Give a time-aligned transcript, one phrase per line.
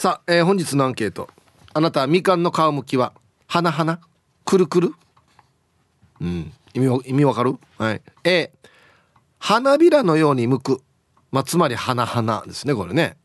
[0.00, 1.28] さあ、えー、本日のアンケート。
[1.74, 3.12] あなたはみかんの皮むきは
[3.46, 4.00] 花花
[4.46, 4.94] くるくる？
[6.22, 6.54] うん。
[6.72, 7.58] 意味意味わかる？
[7.76, 8.00] はい。
[8.24, 8.50] A
[9.38, 10.82] 花びらのように剥く。
[11.32, 13.18] まあ、つまり花々ですねこれね。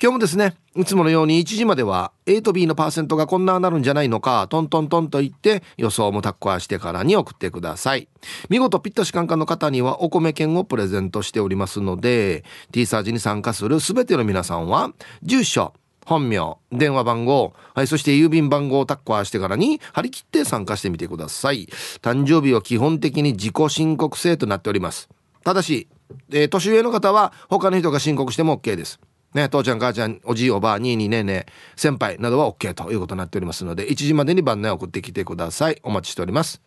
[0.02, 8.08] 今日もですねいつものように1時までは A と B のパーセントがこんななるんじゃないのかトントントンと言って予想もタッコアしてからに送ってください。
[8.50, 14.94] 見事ピッタシカンカの方にはお米券をプレゼントしておりますので T サージに参加する全ての皆さんは
[15.24, 15.74] 住所
[16.06, 21.68] 本名電話番号、はい、そして郵便番号をタッコアしてからに張り切って参加してみてください。
[22.04, 25.10] 誕生日は基本的に自己申告制となっております。
[25.44, 25.88] ただし、
[26.32, 29.00] えー、年上の方は他の人が申告しても OK です。
[29.38, 35.80] ね、父ちゃん母ちゃんおじいおばあにいにねね先輩などは OK ということになっておりますので1時までに番内送ってきてください。
[35.84, 36.60] お待ちしております。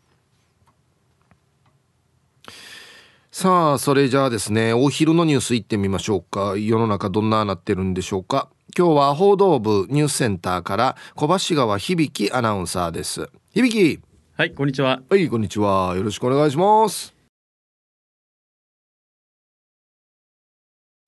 [3.33, 6.57] さあそれじゃあですねお昼のニュースいってみましょうか。
[6.57, 8.49] 世の中どんななってるんでしょうか。
[8.79, 13.29] 今日は報道部ニュースセンターから小橋川響アナウンサーです。
[13.53, 14.01] 響。
[14.37, 15.03] はいこんにちは。
[15.11, 15.97] はいこんにちは。
[15.97, 17.20] よろしくお願いします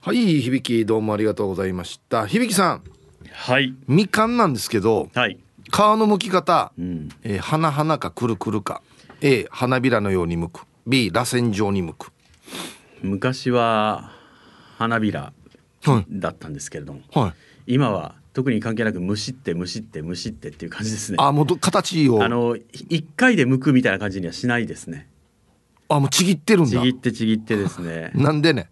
[0.04, 2.26] はい響どうもありがとうございました。
[2.26, 2.82] 響さん。
[3.30, 3.72] はい。
[3.86, 8.82] みかんなんですけど、はい、皮の剥き方、うん、えー、花々かくるくるか。
[9.20, 10.66] A 花びらのように剥く。
[10.88, 12.12] B 螺旋状に剥く。
[13.00, 14.10] 昔は
[14.76, 15.32] 花びら
[16.10, 17.28] だったんですけれども、は
[17.68, 21.18] い、今は特に関係なくむしってむしってむしってっていう感じですね。
[21.20, 22.24] あもう形を。
[22.24, 25.08] あの一回で剥くみたいな感じにはしないですね。
[25.88, 26.70] あもうちぎってるんだ。
[26.70, 28.10] ちぎってちぎってですね。
[28.18, 28.68] なんでね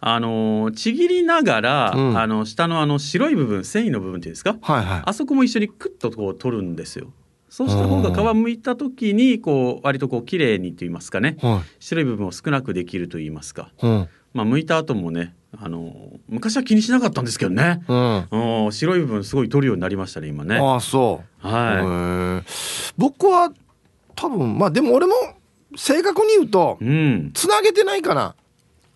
[0.00, 7.12] あのちぎりながら、うん、あの下のあの白い部分繊維の部分っていうんですか、はいはい、あそこも一緒にクッとこう取るんですよ。
[7.48, 20.58] そうした方が皮むいた時にこう割とこう綺麗にと言いますかね、はい、白い部分を少なくできると言いますか、うん、まあ剥いた後もねあの昔は気にしなかったんですけどね、うん、白い部分すごい取るようになりましたね今ね。
[20.58, 21.48] ああそう。
[21.48, 22.50] はい。
[22.98, 23.50] 僕は
[24.14, 25.14] 多分まあでも俺も
[25.74, 28.34] 正確に言うと、うん、つなげてないかな。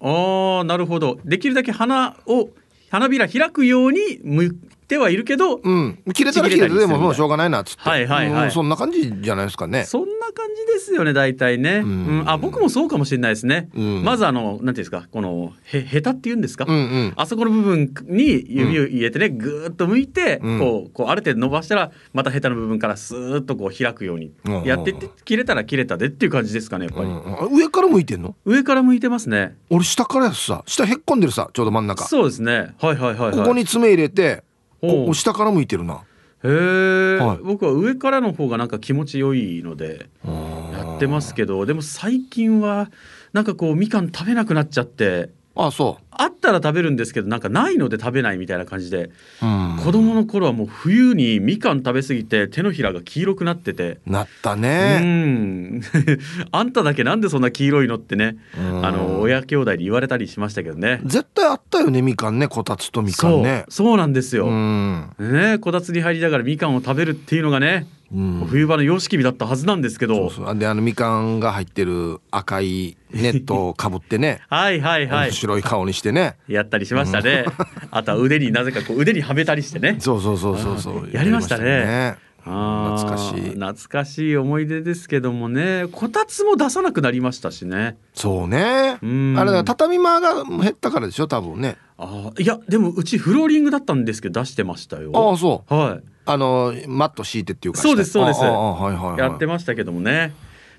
[0.02, 1.18] ああなるほど。
[1.24, 2.50] できるだけ花を
[2.90, 4.56] 花びら開くようにむ
[4.92, 9.84] 向てはいるけど、うん、切れたら切れたでももうしょうがないなっつって、はいはいはい、そんな感じじゃないですかね。
[9.84, 24.32] そんな感じですよね大体ね、うん、うん、あ僕もそうかもしれないですね、うん、まずあのなんていうんですかこのへへたっていうんですか、うんうん、あそこの部分に指を入れてねぐーっと向いて、こうこうある程度伸ばしたらまたへたの部分からスーッとこう開くように
[24.64, 28.34] やってって切れたら切れたでっていう感じですかねやっぱり、上から向いてんの？
[28.44, 29.56] 上から向いてますね。
[29.70, 32.04] 俺下からやさ下へっこんでるさちょうど真ん中。
[32.04, 32.74] そうですね。
[32.80, 34.44] はいはいはい、はい、ここに爪入れて
[34.82, 36.02] お下から向いてるな。
[36.44, 42.90] へえ、はい、僕は上からの方がなんか気持ち良いのでやってますけどでも最近は
[43.32, 46.04] なんかこうみかん食べなくなっちゃってあそう。
[46.10, 49.10] あったら食べるんですけどなんかないので食べないみたいな感じで、
[49.42, 54.00] うん、子供の頃はもう冬にみかん食べ過ぎて手のひらが黄色くなってて。
[54.06, 55.00] なったね。
[55.02, 55.80] うん。
[56.52, 58.36] あんただけなんでそんな黄色いのってね、
[58.82, 61.00] あの親兄弟に言われたりしましたけどね。
[61.04, 63.64] 絶対あったよねみかんねこたつとみかんね。
[63.68, 63.96] そう。
[63.96, 70.30] なんですよ、ねこたつに入りながらみかんを食べるっていうのがねうん、冬場の様式日だったはずなんですけど。
[70.30, 74.42] そうであのみかんが入ってる赤いネットをかぶってね。
[74.50, 75.32] はいはいはい。
[75.32, 76.36] 白い顔にしてね。
[76.46, 77.46] やったりしましたね、
[77.90, 79.96] あとは腕になぜかこう腕にはめたりしてね。
[79.98, 81.08] そうそうそうそうそう。
[81.10, 81.64] やりましたね。
[81.64, 82.16] ね。
[82.44, 83.40] 懐かしい。
[83.50, 85.86] 懐かしい思い出ですけどもね。
[85.92, 87.96] こたつも出さなくなりましたしね。
[88.14, 88.98] そうね。
[89.00, 91.76] あれ畳間が減ったからでしょ多分ね。
[91.98, 95.12] あいやでもうちフローリングだったんですけど出してましたよ。
[95.14, 95.74] ああそう。
[95.74, 100.34] はいあのマット敷いてっていうかそうですそうです、はいはい、やってましたけどもね。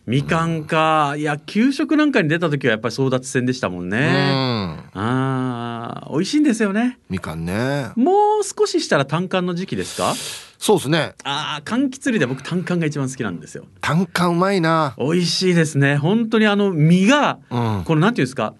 [0.05, 4.03] みかんか、いや給食なんかに出た時はやっぱり争奪戦でしたもんね、うん、
[4.95, 6.99] あ美味しいんですよね。
[7.09, 7.87] みかんね。
[7.95, 10.13] もう少ししたら単管の時期ですか？
[10.57, 11.13] そうですね。
[11.23, 13.63] ああ柑橘類で僕単管が一番好きなんですよ。
[13.79, 14.93] 単管うまいな。
[14.97, 15.95] 美味しいですね。
[15.95, 18.55] 本当にあの実が、うん、このなんていうんですか？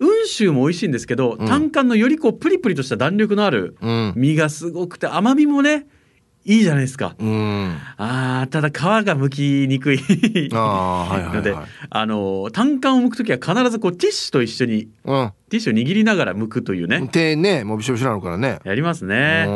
[0.00, 3.76] 温州も美味しいんですけど、うん、単管のよりこうプリプリとした弾力のある
[4.14, 5.86] 実がすごくて甘みもね
[6.46, 7.16] いいじゃないですか。
[7.18, 7.76] うん。
[7.96, 9.98] あーただ皮が剥きにくい。
[10.52, 15.32] ので、はいあの単管を剥くときは必ずこうティッシュと一緒にうん。
[15.48, 18.60] ティッシュを握りながら剥くというね、手ねもうびしょびしょなのからね。
[18.64, 19.46] やりますね。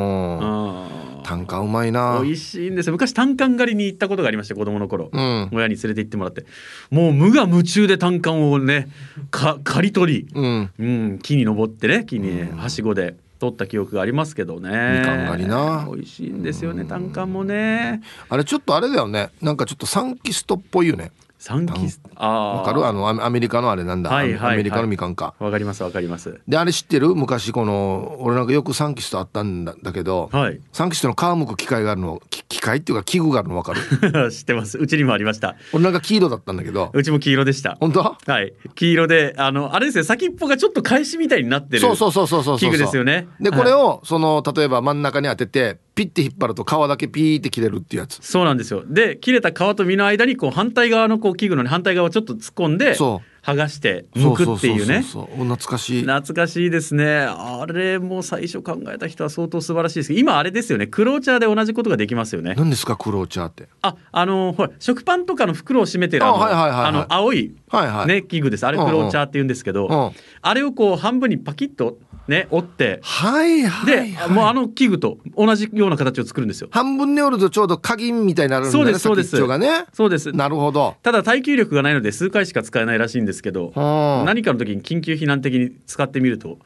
[1.22, 2.20] 単価うまいな。
[2.22, 2.92] 美味しいんですよ。
[2.92, 5.48] 昔単管狩りに行ったことがありまして子供の頃、うん。
[5.52, 6.44] 親に連れて行ってもらって。
[6.90, 8.88] もう無我夢中で単管をね
[9.30, 10.70] か刈り取り、うん。
[10.78, 14.68] うん、木に登ってね木にねはしごで取った記憶がありますけどね。
[15.00, 15.88] みかん狩りな。
[15.90, 18.02] 美味しいんですよね単管もね。
[18.28, 19.30] あれちょっとあれだよね。
[19.40, 21.10] なんかちょっとサンキストっぽいよね
[21.40, 22.86] サンキスあわかる？
[22.86, 24.54] あのアメリカのあれなんだ、はいはいはい。
[24.54, 25.34] アメリカのみかんか。
[25.38, 26.38] わかりますわかります。
[26.46, 27.14] であれ知ってる？
[27.14, 30.60] 昔この俺なんかよくサンキストあったんだだけど、はい。
[30.70, 34.30] サンキストの皮むく機械があるのき機械っていうか器具があるの分かる？
[34.30, 34.76] 知ってます。
[34.76, 35.56] うちにもありました。
[35.72, 36.90] 俺なんか黄色だったんだけど。
[36.92, 37.78] うちも黄色でした。
[37.80, 38.02] 本当？
[38.02, 38.52] はい。
[38.74, 43.28] 黄色であのあれですよ先っぽがちょっと返しみたいになってるそうそうそうそうそうそう器具ですよね。
[43.40, 48.18] でこれをその例えば真ん中に当ててピッて引っ張ると皮だけピーって切れるっていうやつ。
[48.22, 48.84] そうなんですよ。
[48.86, 55.02] で切れた皮と身の間にこう反対側のこう器具のね反対側をちょっと突っ込んでそ剥がして剥くっていうね。
[55.02, 56.02] 懐かしい。
[56.02, 57.26] 懐かしいですね。
[57.28, 60.86] あれも最初考えた人は相当素晴らしいですけど今あれですよね。
[60.86, 62.54] クローチャーで同じことができますよね。
[62.56, 63.68] 何ですかクローチャーって？
[63.82, 66.88] ああのほら食パンとかの袋を閉めてるあのあはいはいはいはい。
[66.88, 68.06] あの青いはいはい。
[68.06, 68.66] ね器具です。
[68.66, 70.10] あれクローチャーって言うんですけど、うん。
[70.42, 71.98] あれをこう半分にパキッと
[72.30, 73.00] ね折って。
[73.02, 74.30] はいはいで、はい。
[74.30, 76.68] もうあの器具と同じような形を作るんですよ。
[76.70, 79.58] 半分に折るとちょうど鍵みたいになるんだそうねですそうです。
[79.58, 79.84] ね。
[79.92, 80.32] そうです。
[80.32, 80.96] なるほど。
[81.02, 83.80] ただ耐久力がないので数回しか使えないらしいんですけど、う
[84.22, 84.24] ん。
[84.24, 86.58] 何かの時に緊急避難的に使ってみると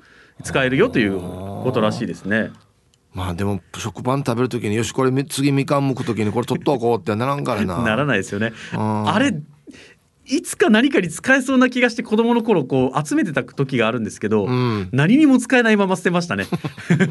[0.42, 2.52] 使えるよということらしいですね。
[3.12, 7.78] まあでも食パン食べるときによしこれみ次みかんむくときにこれ取っとこうってならんからな。
[7.82, 8.52] ならないですよね。
[8.74, 9.08] うん。
[9.08, 9.32] あれ
[10.26, 14.88] いつか何かに使えそうな気がして子供の頃こう集めてた時があるんですけど、ん。
[14.92, 16.46] 何にも使えないまま捨てましたね。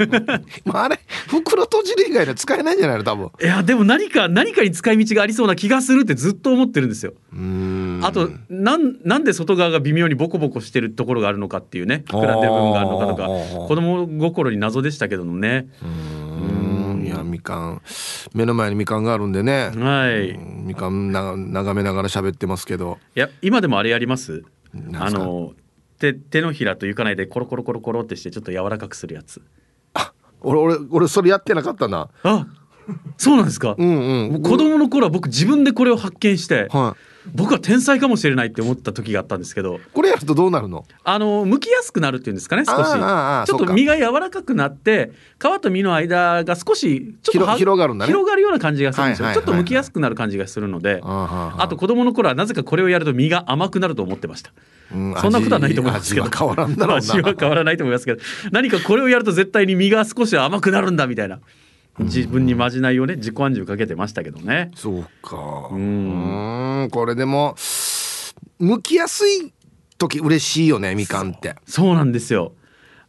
[0.65, 3.03] まああれ袋閉じる以外では使えないんじゃないの？
[3.03, 3.29] 多分。
[3.41, 7.13] いやでも何か何かに使い道がありそうな気がするってずっと思ってるんですよ。
[7.33, 7.99] うーん。
[8.03, 13.27] あとなんなんで外側が微妙にボコボコしてるところがあるのかっていうね膨らんでる部分があるのかとか
[13.67, 15.67] 子供心に謎でしたけどもね。
[15.81, 16.12] うーん
[17.23, 17.81] みかん
[18.33, 19.71] 目の前にみかんがあるんでね。
[19.75, 20.37] はい。
[20.37, 22.99] みかんな眺めながら喋ってますけど。
[23.15, 24.43] いや今でもあれやります？
[24.93, 25.53] あの
[25.99, 29.41] 手手のひらといかないでコロコロコロコロってしてちょっと柔らかくするやつ。
[30.41, 32.09] 俺俺俺それやってなかったな。
[32.23, 32.47] あ
[33.17, 34.41] そうなんですか、うんうん。
[34.41, 36.97] 子供の頃は僕自分でこれを発見して、は
[37.33, 40.85] 僕は天才かもしれないって思った時があったんですけどいこれやるとどうなるの？
[41.03, 42.91] あの剥きやすくなるっていうんですかね少し。
[43.47, 48.11] ちょっと身が柔らかくなって皮と身の間が少しちょっとは広広がるんだね。
[48.11, 54.51] 広がるような感じがするんですよ、ちょっと剥きやすくなる感じがするのであと子供の頃はなぜかこれをやると身が甘くなると思ってました。
[54.93, 56.25] うんそんなことはないと思いますけど。
[56.25, 57.01] 味は変わらんだろうな。
[57.01, 58.21] 味は変わらないと思いますけど。
[58.51, 61.39] 何かこれをやると絶対に身が少し甘くなるんだみたいな
[61.99, 64.71] 自分にまじないをね自己暗示をかけてましたけどね。
[64.75, 65.69] そうか。
[65.71, 66.89] ううん。
[66.91, 67.55] これでも
[68.59, 69.53] 剥きやすい
[69.97, 71.55] 時嬉しいよねみかんって。
[71.65, 72.53] そうなんですよ。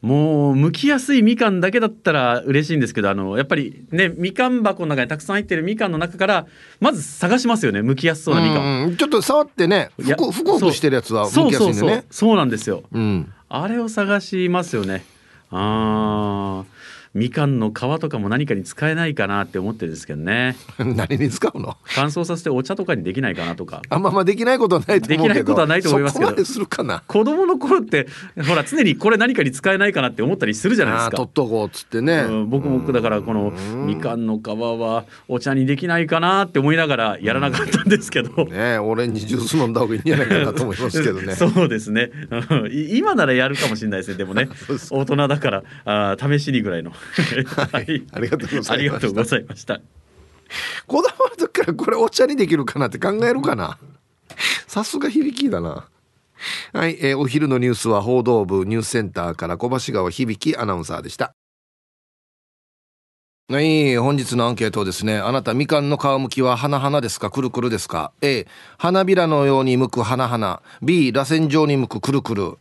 [0.03, 6.47] もう剥きやすいみかんだけだったら嬉しいんですけどあのやっぱりねみかん箱の中にたくさん入ってるみかんの中から
[6.79, 8.97] まず探しますよね剥きやすそうなみかん。
[8.99, 11.47] ちょっと触ってねふくふくふくしてるやつはそう。
[11.47, 12.83] 剥きやすいんでそうそうねそうなんですよ。
[12.93, 13.33] うん。
[13.49, 15.07] あれを探しますよね。
[15.51, 16.74] あー
[17.15, 20.57] みかんの皮とかも何かに使えないかなって思ってるんですけどね。
[20.79, 21.77] 何に使うの？
[21.95, 23.83] 乾燥させてお茶とかにできないかなとか。
[23.89, 25.29] あんままできないことはないと思うけど。
[25.29, 26.45] できないことはないと思いますけど。
[26.45, 28.09] そこま子供の頃って
[28.49, 31.17] ほら常にこれ何かに使えないかなって思ったりするじゃないですか。
[31.17, 32.27] 取っとこうっつってね。
[32.29, 33.53] うん僕もだからこの
[33.87, 41.35] みかんの皮はお茶にできないかなって思いながらやらなかったんですけど、ねオレンジジュース飲んだ方がいいんじゃないかなと思いますけどね。
[41.37, 42.11] そうですね。
[42.73, 44.17] 今ならやるかもしれないですね。
[44.17, 44.49] でもね
[44.91, 46.93] 大人だからあー試しにぐらいの
[47.73, 49.81] はいありがとうございましたありがとうございました
[50.87, 53.79] 子供の時からこれお茶にできるかなって考えるかな
[54.67, 55.89] さすが響きだな
[56.73, 61.33] はい、えーお昼のニュースは報道部ニュースセンターから小橋川響アナウンサーでした
[63.47, 65.19] はい、本日のアンケートはですね。
[65.19, 67.31] あなた、みかんの皮むきは花々ですか？
[67.31, 68.47] くるくるですか ?A、
[68.79, 70.63] 花びらのように剥く花々。
[70.81, 72.57] B、螺旋状に剥くくるくる。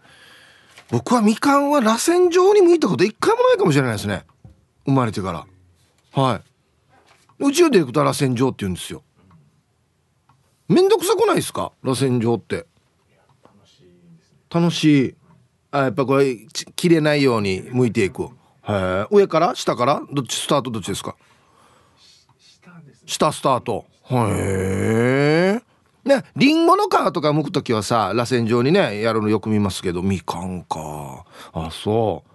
[0.92, 4.26] 僕はみかんは螺旋状に剥いたこと一回もないかもしれないですね。
[4.86, 6.22] 生まれてから。
[6.22, 6.42] は
[7.40, 7.46] い。
[7.46, 9.04] 宇宙で行くと螺旋状って言うんですよ。
[10.68, 11.72] めんどくさくないですか？
[11.84, 12.66] 螺旋状って。
[14.50, 15.16] 楽しい。
[15.72, 18.24] あ、やっぱこれ、ち切れないように剥いていく。
[18.24, 18.28] へ
[18.70, 19.08] え。
[19.10, 19.56] 上から？
[19.56, 20.04] 下から？
[20.12, 20.36] どっち？
[20.36, 21.16] スタートどっちですか？
[23.06, 23.86] 下スタート。
[24.12, 25.63] へえ。
[26.08, 31.25] ね、リンゴの皮とか剥くときはさ、螺旋状にね、やるのよく見ますけど、みかんか。
[31.54, 32.30] あ、そう。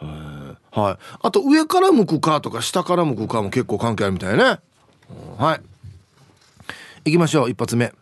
[0.00, 0.96] はい。
[1.22, 4.58] あと上から向くかとか下から向くかも結構関係あるみたいね。
[5.36, 5.60] はい。
[7.04, 7.50] 行きましょう。
[7.50, 7.92] 一発目。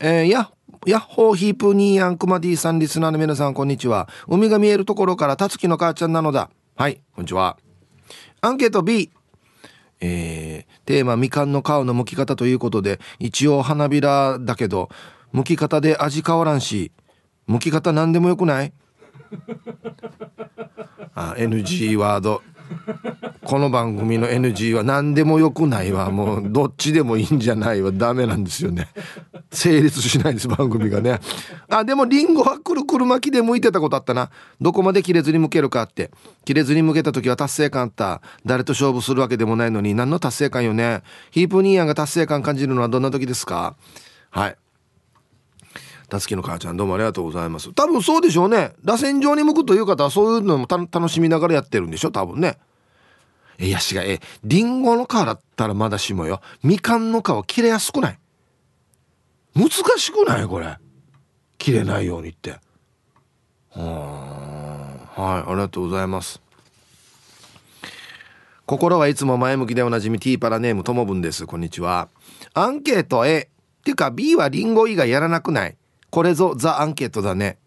[0.00, 0.50] えー、や
[0.86, 4.08] ヤッホーヒープニーヤンクマディさんリスナーの皆さんこんにちは。
[4.28, 6.50] 海が見えるところからたつきの母ちゃんなのだ。
[6.76, 7.58] はいこんにちは。
[8.40, 9.10] アンケート B
[10.00, 14.88] えー、テーマみかんの皮の剥き方ということで一応花びらだけど
[15.34, 16.92] 剥き方で味変わらんし
[17.48, 18.72] 剥き方何でもよくない？
[21.14, 22.42] あ NG ワード。
[23.44, 26.10] この番組の NG は何でもよくないわ。
[26.10, 27.90] もうどっちでもいいんじゃないわ。
[27.92, 28.88] ダメなんですよね。
[29.50, 31.20] 成立しないです番組がね。
[31.70, 34.30] あでもリンゴはくるくる巻きで剥いてたことあったな。
[34.60, 36.10] どこまで切れずに剥けるかって。
[36.44, 38.20] 切れずに剥けた時は達成感あった。
[38.44, 41.02] 誰と勝負するわけでもないのに何の達成感よね。
[41.30, 43.76] ヒープニーヤンが達成感感じるのはどんな時ですか？
[44.28, 44.56] はい。
[46.08, 47.72] たつきの母ちゃんどうもありがとうございます。
[47.74, 48.72] 多分そうでしょうね。
[48.82, 52.10] 螺旋状に向くという方はそういうのも楽しみながらやってるんでしょ？
[52.10, 52.58] 多分ね。
[53.58, 56.40] えやしがえりんごの皮だったらまだしもよ。
[56.62, 58.18] みかんの皮切れやすくない？
[59.54, 60.46] 難しくない？
[60.46, 60.76] これ。
[61.58, 62.52] 切れないようにって。
[62.52, 63.82] はい
[65.18, 66.40] ありがとうございます。
[68.64, 71.46] 心はいつも前向きでおなじみティーパラネームともぶんです。
[71.46, 72.08] こんにちは。
[72.54, 75.76] アンケート A っていうか B はリンゴ以外やらなくない？
[76.10, 77.58] これぞザアンケートだね。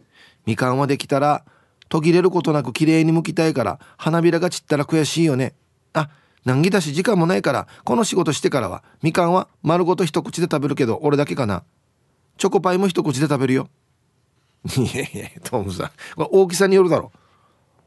[0.45, 1.45] みかんはできたら
[1.89, 5.53] 途切れることなく綺麗に剥きたいから花びらが散ったら悔しいよね。
[5.93, 6.10] あ
[6.45, 11.63] 難儀だし時間もないからこの仕事してからはみかんは丸ごと一口で食べるけど俺だけかな。
[12.38, 13.67] チョコパイも一口で食べるよ。
[14.75, 15.88] いやいやトムさん。
[16.15, 17.12] これ大きさによるだろ。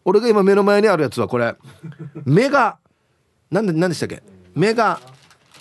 [0.04, 1.56] 俺が今目の前にあるやつはこれ。
[2.24, 2.78] 目が
[3.50, 4.22] なんで何でしたっけ？
[4.54, 5.00] 目が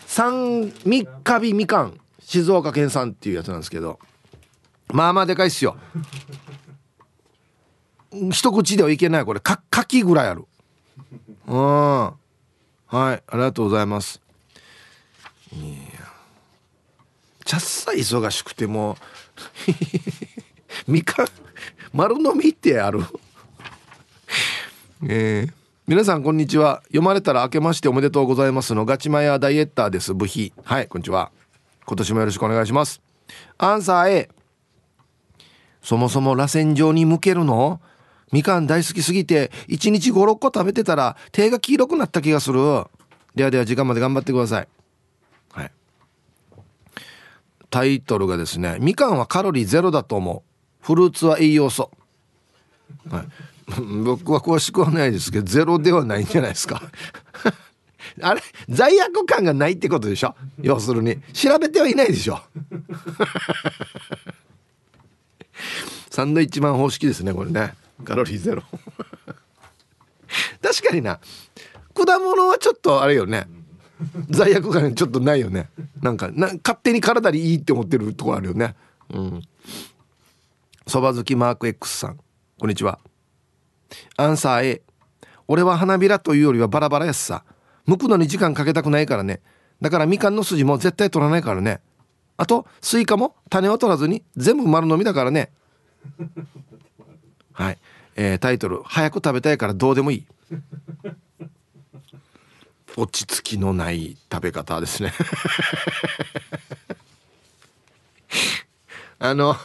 [0.05, 1.99] 三三日日みかん。
[2.19, 3.99] 静岡県産っていうやつなんですけど。
[4.93, 5.75] まあまあでかいっすよ。
[8.31, 9.39] 一口ではいけないこれ。
[9.39, 10.45] か柿ぐらいある。
[11.47, 11.57] うん。
[11.57, 12.17] はい。
[12.91, 14.21] ありがとうございます。
[15.51, 15.57] い
[15.95, 16.13] や。
[17.43, 18.95] ちゃっさ忙しくても
[20.87, 21.27] みかん
[21.91, 22.99] 丸飲みってある。
[25.09, 25.53] えー、
[25.87, 26.83] 皆さんこんにちは。
[26.83, 30.13] 読まれたら明けましておめでとうございますのガチマヤダイエッターです。
[30.13, 31.31] 部費はいこんにちは。
[31.83, 33.01] 今年もよろしくお願いします。
[33.57, 34.42] アンサー A
[35.83, 37.79] そもそも螺旋状に向けるの？
[38.31, 42.59] みかん大好きすぎて1日56個食べてたら手が黄色くなった気がする。
[43.35, 44.67] ではでは時間まで頑張ってください。
[45.51, 45.71] はい。
[47.69, 50.43] タイトルがですねみかんはカロリーゼロだと思
[50.81, 50.85] う。
[50.85, 51.91] フルーツは栄養素。
[53.09, 53.27] はい。
[54.03, 56.81] 僕は詳しくはないですけどゼロではないんじゃないですか。
[58.21, 58.41] あれ？
[58.67, 60.35] 罪悪感がないってことでしょ？
[60.61, 61.17] 要するに。
[61.33, 62.39] 調べてはいないでしょ？
[66.13, 67.73] サンドイッチマン方式ですねこれね。
[68.05, 68.61] カロリーゼロ。
[70.61, 71.19] 確かにな。
[71.95, 73.47] 果物はちょっとあれよね。
[74.29, 75.69] 罪悪感ちょっとないよね。
[76.03, 78.75] なんかな勝手に体にいいって思ってるとこあるよね。
[79.11, 79.41] うん。
[80.85, 82.19] そば好きマーク X さん。
[82.59, 82.99] こんにちは。
[84.15, 84.83] アンサー A
[85.47, 87.43] 俺は花びらというよりはバラバラやしさ。
[87.87, 89.41] 剥くのに時間かけたくないからね。
[89.81, 91.81] だからみかんの筋も絶対取らないからね。
[92.37, 95.51] あとスイカも種を取らずに全部丸飲みだからね。
[97.53, 97.77] はい、
[98.15, 100.25] えー、タイトル「早く食べたいからどうでもいい」
[102.95, 105.11] 落ち着きのない食べ方ですね。
[109.17, 109.55] あの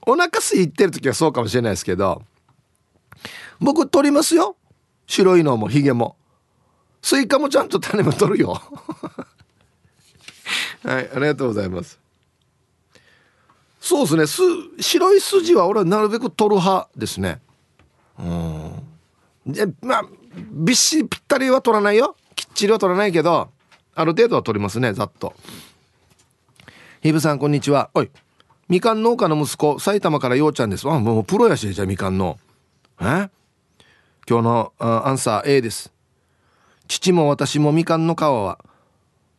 [0.00, 2.22] お腹空いてる時はそうかもしれないですけど
[3.60, 4.56] 僕取りますよ。
[5.06, 6.16] 白いのもヒゲも。
[7.00, 8.60] スイカもちゃんと種も取るよ。
[10.82, 12.01] はいありがとうございます。
[13.84, 14.78] そうですね。
[14.80, 17.40] 白い筋は俺はなるべく取る派ですね。
[18.16, 18.72] うん。
[19.44, 20.04] でまあ
[20.52, 22.14] びっしりぴったりは取らないよ。
[22.36, 23.50] きっちりは取らないけど
[23.96, 25.34] ある程度は取りますねざっと。
[27.02, 27.90] ひぶさんこんにちは。
[27.94, 28.10] おい。
[28.68, 30.88] みかん農家の息子埼玉からようちゃんです。
[30.88, 32.38] あもうプロやしじゃみかんの。
[33.00, 33.28] え？
[34.28, 35.92] 今日のアンサー A です。
[36.86, 38.60] 父も私もみかんの皮は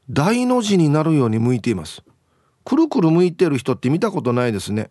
[0.09, 2.03] 大の字になるように剥いています。
[2.65, 4.89] くるくる剥いてる人って見たことないですね。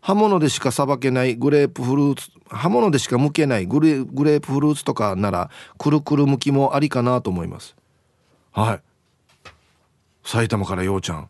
[0.00, 7.76] 刃物でしかさばけないグレープフルーツ刃物でしか剥けないグレグレープフルーツとかならくるくる剥きもありかなと思います。
[8.50, 8.80] はい。
[10.24, 11.28] 埼玉からようちゃん。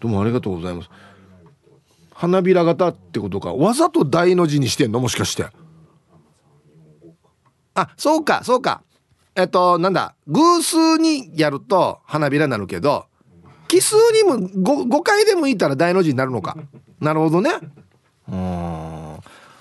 [0.00, 0.90] どうもありがとうございます。
[2.12, 3.54] 花びら型ってことか。
[3.54, 5.00] わざと大の字にしてんの？
[5.00, 5.46] もしかして。
[7.74, 8.82] あそうかそうか。
[9.34, 10.14] えっとなんだ。
[10.26, 13.06] 偶数にやると花びらになるけど
[13.68, 16.56] 奇数にも 5, 5回でもいたら大の字になるのか。
[17.00, 17.50] なるほどね。
[18.30, 18.98] うん。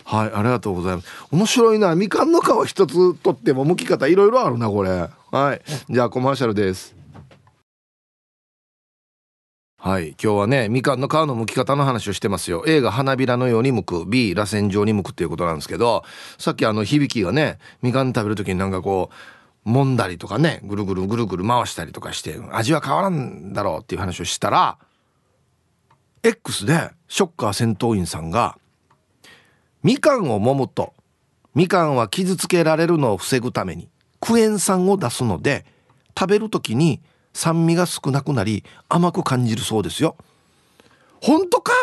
[0.03, 1.07] はいありがとうございます。
[1.31, 5.09] 面白いなみかんの皮一つとっても剥き方いろいろあるなこれ。
[5.31, 6.95] はいじゃあコマーシャルです。
[9.79, 12.63] はい今日はねみかんの皮の剥き方の話をしてますよ。
[12.65, 16.03] A が花びらのように剥く B 螺旋状に剥くっていうことなんですけど
[16.37, 19.15] さっきあの響きがねみかん食べる時になんかこう
[19.67, 24.77] 揉んだりとかねぐるぐるぐるぐる回したりとかして味は変わらんだろうっていう話をしたら
[26.23, 28.57] X でショッカー戦闘員さんが
[29.83, 30.93] みかんを揉むと
[31.53, 33.89] みかんは傷つけられるのを防ぐために
[34.21, 35.65] クエン酸を出すので
[36.17, 37.01] 食べる時に
[37.33, 40.15] 酸味が少なくなり甘く感じるそうですよ。
[41.21, 41.73] 本当か？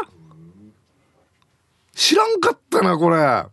[1.93, 3.45] 知らんかったなこれ。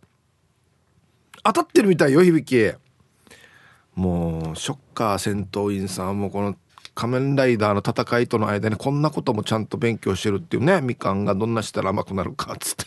[1.44, 2.44] 当たってるみたいよ響。
[2.44, 2.76] き
[3.94, 6.56] もうショッカー戦闘員さんもこの
[6.94, 12.84] 仮面ライダーの戦いとの間にこんなこともちゃんと勉強してるっていうねみかんがどんなしたら甘くなるかっつって。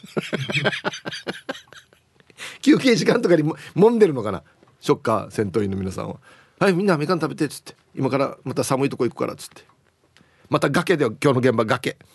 [2.61, 4.43] 休憩時間とかにも揉んでるのかな？
[4.79, 6.17] ショッカー戦闘員の皆さんは。
[6.59, 7.75] はいみんなみかん食べてっつって。
[7.95, 9.63] 今からまた寒いとこ行くからっつって。
[10.49, 11.97] また崖で今日の現場崖。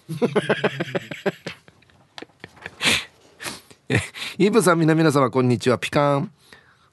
[4.38, 5.78] イブさん皆皆様こんにちは。
[5.78, 6.32] ピカン。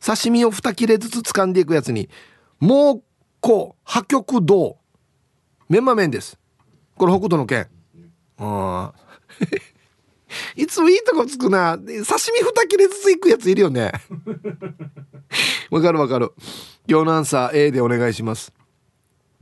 [0.05, 2.09] 刺身を2切れずつ掴んでいくやつに
[2.59, 3.03] もう
[3.39, 4.77] こ破局道。
[5.69, 6.39] メンマ麺です。
[6.95, 7.67] これ北斗の剣
[8.37, 8.93] ああ。
[10.55, 11.77] いつもいいとこつくな。
[11.77, 12.05] 刺身2
[12.67, 13.91] 切れずついくやついるよね。
[15.69, 16.33] わかるわかる。
[16.87, 18.53] 今日のアンサー A でお願いします。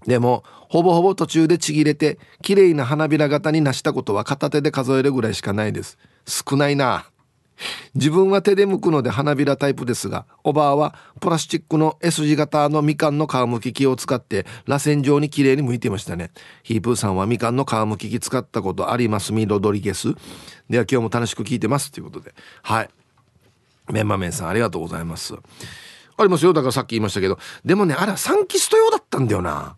[0.05, 5.97] でもほぼほぼ途中でちぎれて綺麗な花びら型になしたことは片手で数えるぐらいしかないです。
[6.25, 7.07] 少ないな。
[7.93, 16.31] 自分は手で剥くので花びらタイプですがおばあはプラスチックの S 字型のみかんの皮むき器を使って螺旋状に綺麗に剥いてましたね。
[16.63, 19.31] ヒープーさんはみかんの皮むき器使ったことあります？
[19.31, 20.13] ミロドリゲス？
[20.69, 21.91] では今日も楽しく聞いてます。
[21.91, 22.33] ということで。
[22.63, 22.89] はい。
[23.91, 25.35] メンマメンさんありがとうございます。
[26.17, 26.53] ありますよ。
[26.53, 27.37] だからさっき言いましたけど。
[27.63, 29.77] でもねあれはサンキスト用だったんだよな。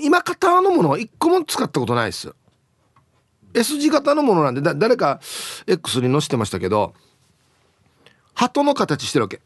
[0.00, 2.34] 今型のものは一個も使ったことないです。
[3.54, 5.20] S 字型のものなんでだ誰か
[5.66, 6.94] X に載せてましたけど
[8.34, 9.40] 鳩の形してるわけ。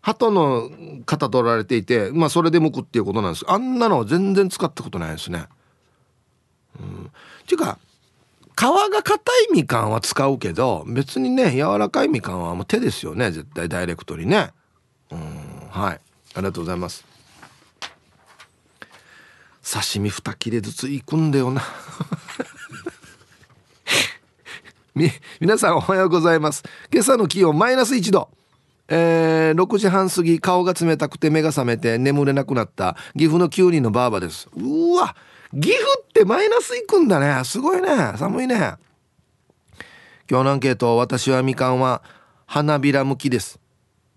[0.00, 0.70] 鳩の
[1.04, 3.44] 型取られていてまあそれで向くっていうことなんです。
[3.48, 5.46] あんなの全然使ったことないですね。
[6.80, 7.06] うん。
[7.06, 7.10] っ
[7.46, 7.78] ていうか
[8.56, 13.30] 皮が硬いみかんは使うけど別にね柔らかいみかんはもう手ですよね。
[13.30, 14.50] 絶対ダイレクトにね。
[15.10, 15.68] うん。
[15.70, 15.94] はい。
[15.94, 16.00] あ
[16.36, 17.04] りがとうございます。
[19.62, 21.62] 刺身2切れずついくんだよな。
[24.98, 26.64] み皆さんおはようございます。
[26.92, 28.28] 今朝の気温マイナス1度。
[28.88, 32.96] えー、6時半過ぎ顔が冷たくて目が覚めて眠れなくなった。
[33.14, 34.48] 岐阜の9人のばあばです。
[34.56, 35.14] うわ
[35.52, 37.44] 岐阜ってマイナスいくんだね。
[37.44, 37.88] すごいね。
[38.16, 38.74] 寒いね。
[40.28, 42.02] 今日のアンケート私はみかんは
[42.46, 43.60] 花びら向きです。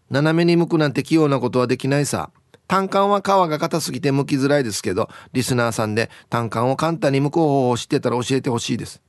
[0.10, 2.32] 斜めに向くなんて器用なことはできないさ。
[2.68, 9.02] 単管は皮が硬すぎて剥きづらいですけどリスナーさんで単管を簡単に剥く方法を知ってたら教えてほしいです。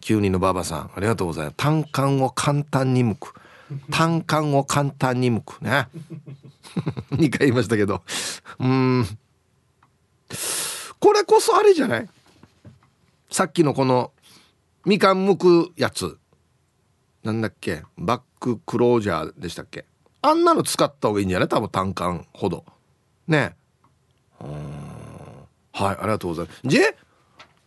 [0.00, 1.56] 9人のばばさんありがとうございます。
[1.56, 3.34] 単管を簡単に剥く。
[3.90, 5.88] 単管を簡単に剥くね。
[7.12, 8.02] 2回言いましたけど。
[8.58, 9.06] うん。
[10.98, 12.08] これこそあれじゃない？
[13.30, 14.12] さっきのこの
[14.84, 16.18] みかん剥くやつ。
[17.22, 17.82] なんだっけ？
[17.98, 19.84] バッククロージャーでしたっけ？
[20.22, 21.48] あんなの使った方がいいんじゃない？
[21.48, 22.64] 多分単管ほど。
[23.28, 23.54] ね。
[24.40, 24.48] うん。
[25.72, 26.60] はいありがとうございます。
[26.64, 26.78] じ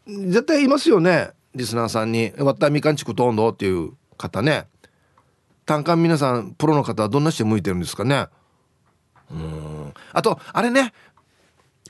[0.06, 1.32] 絶対いますよね。
[1.56, 4.68] リスナーさんに「わったみかんちくとんど」っていう方ね。
[5.66, 8.28] 単管皆さんプロの方はどんなして向いてるんですかね。
[9.32, 9.94] うん。
[10.12, 10.94] あとあれね。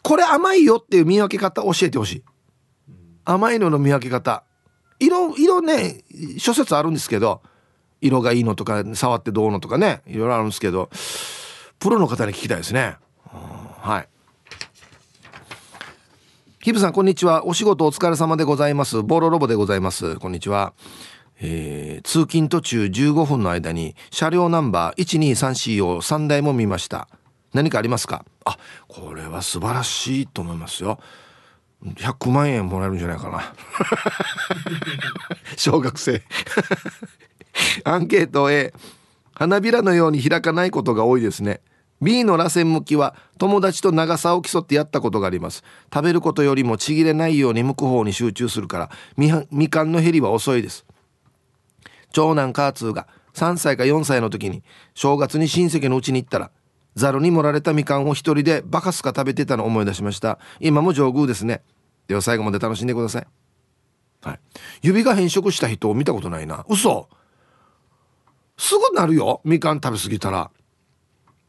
[0.03, 2.23] これ甘いよっていう見分け方教えてほしい。
[3.25, 4.43] 甘いのの見分け方。
[4.99, 6.03] 色色ね
[6.37, 7.41] 諸説あるんですけど
[8.01, 10.89] 色がいいのとか触ってどうのとかねいろいろあるんですけど
[11.79, 12.97] プロの方に聞きたいですね。
[13.81, 14.12] はい。
[16.63, 17.45] ヒブさんこんにちは。
[17.45, 19.03] お仕事お疲れ様でございます。
[19.03, 20.15] ボロロボでございます。
[20.15, 20.71] こんにちは。
[21.41, 27.09] えー、通勤途中15分の間に車両ナンバー1234を3台も見ました。
[27.53, 28.23] 何かありますか？
[28.45, 31.01] あこれは素晴らしいと思いますよ。
[31.83, 33.53] 100万円もらえるんじゃないかな。
[35.59, 36.23] 小学生。
[37.83, 38.73] アンケート A
[39.33, 41.59] 花びらのように開かないことが多いですね。
[42.03, 45.63] B の螺旋向きは友達と長さを競ってやったことがあります。
[45.91, 50.85] 食べることよりもちぎれないように向く方に集中するからみかんの減りは遅いです。
[52.11, 54.63] 長男カーツーが3歳か4歳の時に
[54.93, 56.51] 正月に親戚の家に行ったら
[56.95, 60.37] ざるに盛られたみかんを一人でバカスカ食べてたのを思い出しました。
[60.59, 61.63] 今も上宮ですね。
[62.07, 63.27] では最後まで楽しんでください。
[64.21, 64.39] はい、
[64.81, 66.65] 指が変色した人を見たことないな。
[66.69, 67.09] 嘘。
[68.57, 69.41] すぐなるよ。
[69.43, 70.51] みかん食べ過ぎたら。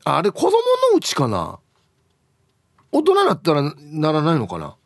[0.04, 0.54] あれ子供の
[0.96, 1.58] うちかな？
[2.92, 4.76] 大人になったらならないのかな？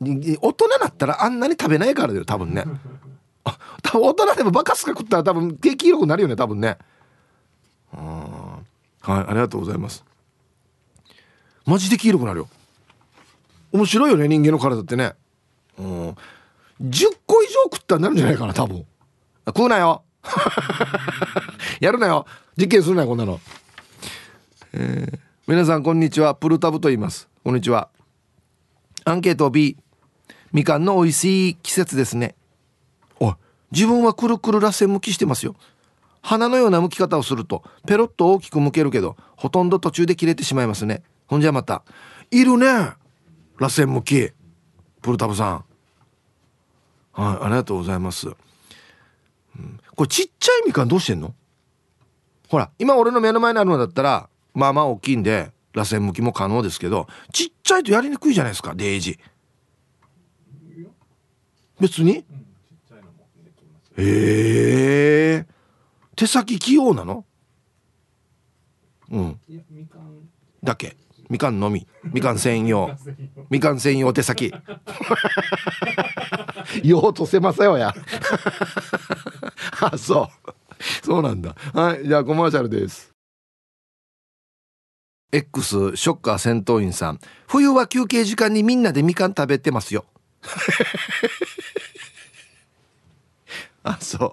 [0.00, 2.64] 大人になったらあんなに食べないからだよ多分ね。
[3.94, 6.78] 大人でもバカすか食ったら多分低黄色くなるよね多分ね。
[7.94, 8.64] うんはい
[9.10, 10.04] ありがとうございます。
[11.64, 12.48] マジで黄色くなるよ。
[13.72, 15.14] 面白いよね人間の体ってね。
[15.78, 16.16] うん。
[16.80, 18.84] 10個以上食ったらなるんじゃないかな多分。
[19.46, 20.02] 食うなよ。
[21.80, 22.26] やるなよ。
[22.56, 23.40] 実験するなよこんなの。
[24.74, 26.34] えー、皆さんこんにちは。
[26.34, 27.28] プルタブと言います。
[27.42, 27.88] こんにちは。
[29.04, 29.78] アンケート B
[30.52, 32.34] みかんの美味しい季節ですね。
[33.18, 33.34] おい。
[33.70, 35.54] 自分はくるくる螺旋向きしてますよ。
[36.20, 41.02] 花のような剥き方をするとペロッと大きく剥けるけどほとんど途中で切れてしまいますね。
[41.26, 41.82] ほんじゃまた
[42.30, 42.66] いるね
[43.56, 44.32] 螺旋向き。
[45.00, 45.64] プルタブさん。
[47.12, 51.34] はいありがとうございます、うん、これちっちゃいみかんどうしてんの？
[52.48, 54.28] ほら今俺の目の前にあるのだったら
[54.58, 59.18] まあまあ大きいんで螺旋向きも可能ですけどちっちゃいとやりにくいじゃないですかデイジ。
[61.80, 62.24] 別に、
[63.96, 65.46] へえ
[66.16, 67.24] 手先器用なの？
[69.12, 69.40] うん。
[70.64, 70.96] だけ。
[71.30, 71.86] みかんのみ。
[72.12, 72.90] みかん専用。
[73.48, 74.12] みかん専用。
[74.12, 74.52] 手先。
[76.82, 77.94] 用とせませよや。
[79.80, 80.28] あそう。
[81.04, 81.54] そうなんだ。
[81.72, 83.14] はいじゃあコマーシャルです
[85.30, 87.20] X ショッカー戦闘員さん。
[87.46, 90.04] 冬は休憩時間にみんなでみかん食べてますよ。
[93.82, 94.30] あそう。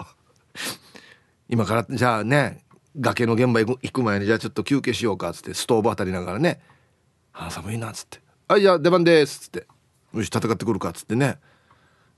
[1.50, 2.64] 今からじゃあね
[3.00, 6.62] 崖の現場行く前にじゃあちょっと休憩しようかっつってストーブ当たりながらね
[7.34, 9.68] 「あ寒いな」っつって「はいじゃあ出番です」っつって
[10.16, 11.38] 「よし戦ってくるか」っつってね。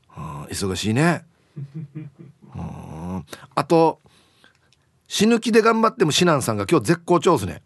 [0.10, 1.26] あ忙しいね。
[3.56, 4.00] あと
[5.08, 7.62] 死ぬ気で頑張ってもシナンさんが今日絶好調ですね。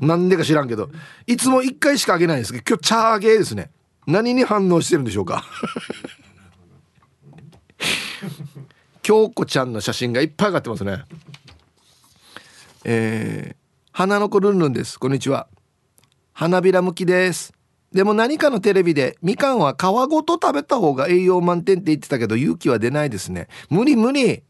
[0.00, 0.90] なんでか知らんけど
[1.26, 3.70] いつも1回しかあげないんですけど今日チャーゲーですね。
[4.06, 5.44] 何に反応してるんでしょうか？
[9.02, 11.04] 京子ちゃんの写真がいっぱい上がってますね。
[12.84, 13.56] えー、
[13.92, 14.98] 花の子ルンルンです。
[14.98, 15.48] こんにちは。
[16.32, 17.52] 花びら向きです。
[17.92, 23.48] でも何かのテレビでみかんは皮ごと食べた方が栄養満点って言ってたけど勇気は出ないですね。
[23.70, 24.42] 無理無理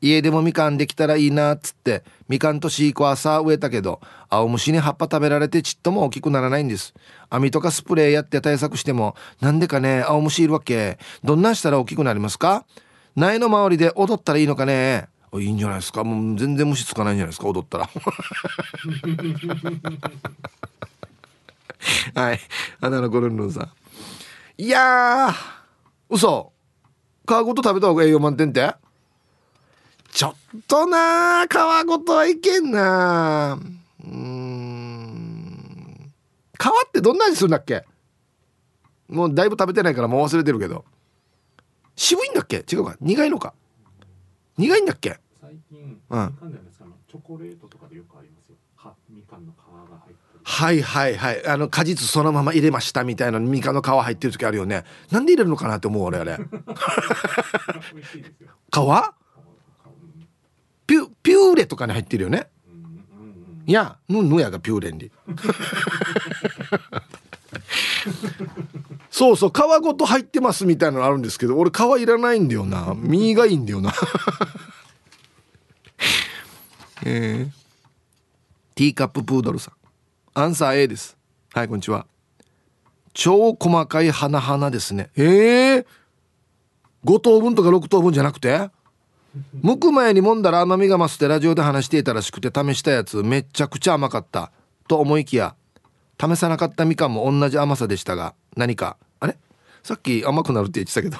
[0.00, 6.94] 家でもみかんできたらいいなっつってみかんとシーコ朝植えたけど青虫に葉っぱ食べられてちっとも大きくならないんです。
[7.28, 10.98] 網とかスプレーやって対策してもなんでかね青虫いるわけ。
[11.22, 12.64] どんなしたら大きくなりますか？
[13.16, 15.08] 苗の周りで踊ったらいいのかね？
[15.34, 16.02] いいんじゃないですか。
[16.02, 17.88] もう全然虫つかないんじゃないですか踊ったら。
[22.14, 22.40] はい。
[22.80, 23.70] 花のゴルンルンさん。
[24.58, 25.34] いやー
[26.08, 26.52] 嘘。
[27.26, 28.74] 皮ごと食べた方が栄養満点って？
[30.12, 30.34] ちょっ
[30.66, 31.50] とな皮
[31.86, 33.58] ごとはいけんな。
[34.04, 36.12] うん。
[36.58, 37.84] 皮ってどんな味するんだっけ？
[39.08, 40.84] もうだいぶ食べてないからもう忘れてるけど。
[41.96, 42.64] 渋いんだっけ？
[42.70, 42.96] 違うか。
[43.00, 43.54] 苦いのか。
[44.58, 45.18] 苦いんだっけ？
[45.40, 46.38] 最近、うん、
[47.08, 48.56] チョコレートとかでよくありますよ。
[49.08, 49.62] みかんの皮が
[50.04, 50.40] 入ってる。
[50.42, 51.46] はいはいはい。
[51.46, 54.84] あの果実そのまま入れましたみたいなみかんの皮入ってる時あるよね。
[55.10, 56.38] なんで入れるのかなって思う俺あれ。
[58.72, 58.76] 皮？
[60.90, 62.48] ピュピューレとかに入ってるよね、
[63.64, 65.12] いやぬぬやがピューレンに
[69.08, 69.52] そうそう皮
[69.84, 72.94] ごと入ってますみたいなのあるんですけど俺皮いらないんだよな。
[72.96, 73.92] 身がいいんだよな。
[77.06, 77.52] えー、
[78.74, 79.74] ティーカッププードルさん。
[80.34, 81.16] アンサー A です。
[81.54, 82.04] はいこんにちは。
[83.12, 85.10] 超細かい花々ですね。
[85.14, 85.86] ええー、
[87.04, 88.70] 5等分とか6等分じゃなくて？
[89.62, 94.50] 剥く前に揉んだら甘みが増すってラジオで話していたらしくて試したやつめっちゃくちゃ甘かった。
[94.88, 95.54] と思いきや
[96.20, 99.36] 試さなかったみかんも同じ甘さでしたが何かあれ？
[99.84, 101.16] さっき甘くなるって言ってたけど。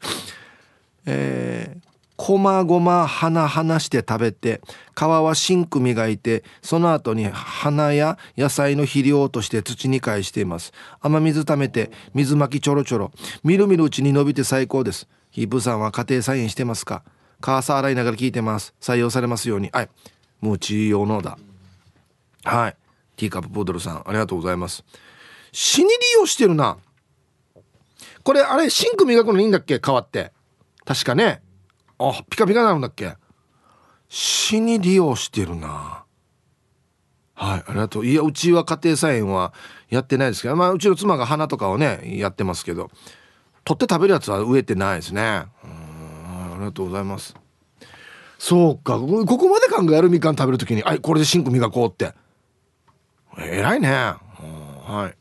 [1.06, 4.60] えー、こまごま花花して食べて
[4.94, 10.72] 皮はシンク磨いてその後に花や野菜の肥料として土に返しています。
[11.00, 13.10] 雨水溜めて水まきちょろちょろ。
[13.42, 15.08] みるみるうちに伸びて最高です。
[15.30, 17.02] ヒープさんは家庭菜園してますか？
[17.42, 18.74] カーサ洗いながら聞いてます。
[18.80, 19.68] 採用されますように。
[19.70, 19.90] はい。
[20.40, 21.36] ムーチ用のだ。
[22.44, 22.76] はい。
[23.16, 24.82] ティーカップポードルさんありがとうございます。
[25.52, 26.78] 死に利用してるな。
[28.24, 29.78] これあれシンク磨くのいいんだっけ？
[29.78, 30.32] 皮って。
[30.84, 31.42] 確かね。
[31.98, 33.16] あピカピカなるんだっけ？
[34.08, 36.04] 死に利用してるな。
[37.34, 37.64] はい。
[37.66, 38.06] ありがとう。
[38.06, 39.52] いやうちは家庭菜園は
[39.90, 42.90] やってないですけどまあうちの妻が花とかをねやってますけど
[43.64, 45.44] 取って食べるやつは植えてないですね。
[46.52, 47.34] ありがとうございます。
[48.38, 48.98] そうか。
[48.98, 52.12] ここまで考えるみかん食べるときにあこれでシンク磨こうって。
[53.38, 53.88] 偉いね。
[53.90, 55.16] はい。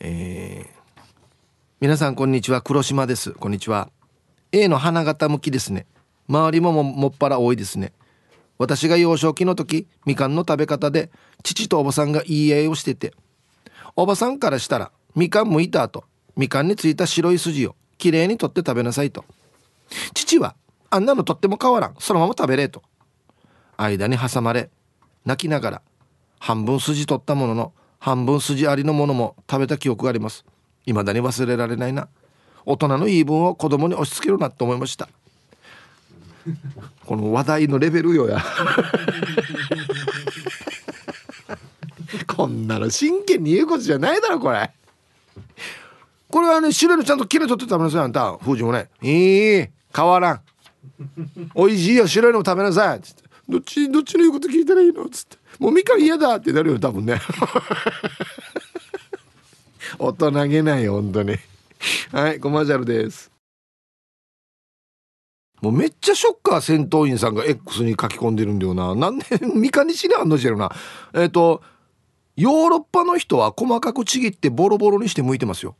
[0.00, 1.02] えー、
[1.80, 2.62] 皆さんこんにちは。
[2.62, 3.32] 黒島です。
[3.32, 3.90] こんにちは。
[4.52, 5.86] A の花形向きですね。
[6.28, 7.92] 周りもももっぱら多いですね。
[8.58, 11.10] 私が幼少期の時みかんの食べ方で
[11.42, 13.12] 父とおばさんが言い合いをしてて。
[13.94, 16.04] おばさんからしたらみかん剥いた後
[16.36, 19.24] みかんについた白い筋をきれいに取って食べなさいと。
[20.14, 20.54] 父は
[20.90, 21.94] あんなのとっても変わらん。
[21.98, 22.82] そのまま食べれと。
[23.76, 24.70] 間に挟まれ
[25.24, 25.82] 泣きながら
[26.38, 30.44] 半分筋取ったものの半分筋ありのものも食べた記憶があります。
[30.84, 32.08] 未だに忘れられないな。
[32.64, 35.08] 大人の言い分を子供に押し付けるなと思いました。
[37.04, 38.40] この話題のレベルよや。
[42.26, 44.70] こんなの真剣に言うことじゃないだろこれ。
[46.30, 48.38] これはね白いのちゃんと切れ取って食べなさいあんた。
[48.40, 48.88] 風もね。
[49.02, 49.68] いい。
[49.94, 50.40] 変わらん。
[51.54, 53.00] 美味しいよ白いのも食べなさい。
[53.00, 53.22] つって。
[53.48, 55.08] どっちどっちの言うこと聞いたらいいの？
[55.08, 55.36] つって。
[55.58, 57.20] もうみかん嫌だってなるよ多分ね。
[59.98, 61.36] 大人げないよ本当に。
[62.12, 63.30] はいコマーシャルです。
[65.62, 68.94] もうめっちゃショッカー戦闘員さんが X に書き込んでるんだよな。
[68.94, 70.70] なんで三日にしなあんのしてるな。
[71.14, 71.62] えっ、ー、と、
[72.36, 75.74] ヨーロッパの人は細かくちぎってボロボロにして剥いてますよ。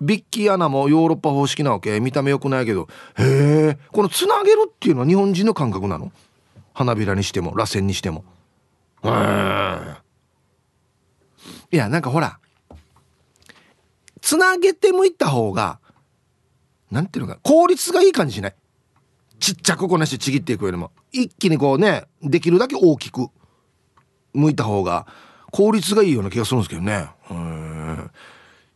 [0.00, 2.00] ビッキーアナもヨーロッパ方式なわけ。
[2.00, 2.88] 見た目良くないけど。
[3.16, 6.10] へえ、このつなげるっていうのは日本人の感覚なの？
[6.72, 8.24] 花びらにしても、螺旋にしても。
[9.04, 9.96] へえ。
[11.70, 12.38] いや、なんかほら、
[14.20, 15.78] つなげて剥いた方が、
[16.90, 18.54] なんていうのか、効率がいい感じしない？
[19.38, 20.90] ちっちゃくこなしてちぎっていくよりも。
[21.12, 23.28] 一気にこうねできるだけ大きく
[24.34, 25.06] 剥いた方が
[25.52, 27.08] 効率がいいような気がするんですけどね。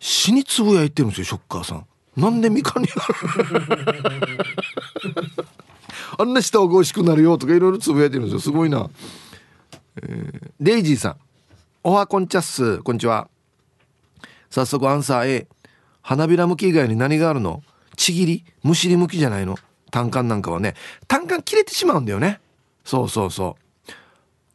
[0.00, 1.86] 死につぶやいてるんですよショッカーさん。
[2.16, 2.88] なんでみかんに
[6.18, 8.40] あんな舌が美味しくなるよとかいろいろつぶやいてるんですよ。
[8.40, 8.90] すごいな、
[9.96, 11.16] えー、レイジーさん。
[11.84, 12.78] おはこんちゃっす。
[12.78, 13.28] こんにちは。
[14.50, 15.46] 早速アンサー A
[16.02, 17.62] 花びら向き以外に何があるの？
[17.96, 18.44] ちぎり？
[18.62, 19.56] むしり向きじゃないの？
[19.90, 20.74] 単管なんかはね。
[21.06, 22.40] 単管切れてしまうんだよね。
[22.84, 23.56] そうそうそ
[23.86, 23.92] う。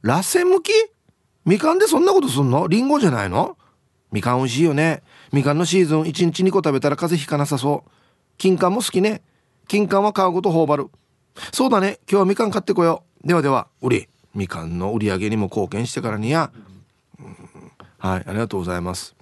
[0.08, 0.72] 螺旋向き？
[1.46, 2.68] みかんでそんなことすんの？
[2.68, 3.58] リンゴじゃないの？
[4.12, 5.02] みかん美味しいよね
[5.34, 7.92] みかんのシーズン1日2個食べたら風邪ひかなさそう。
[8.38, 9.24] 金柑も好きね。
[9.68, 10.90] 金柑は皮ごと頬張る。
[11.52, 11.98] そうだね。
[12.08, 13.28] 今日はみかん買ってこよう。
[13.28, 16.52] ではでは売りみかんの売り上げにも貢献してからにや、
[17.20, 17.36] うん、
[17.98, 19.16] はいありがとうございます。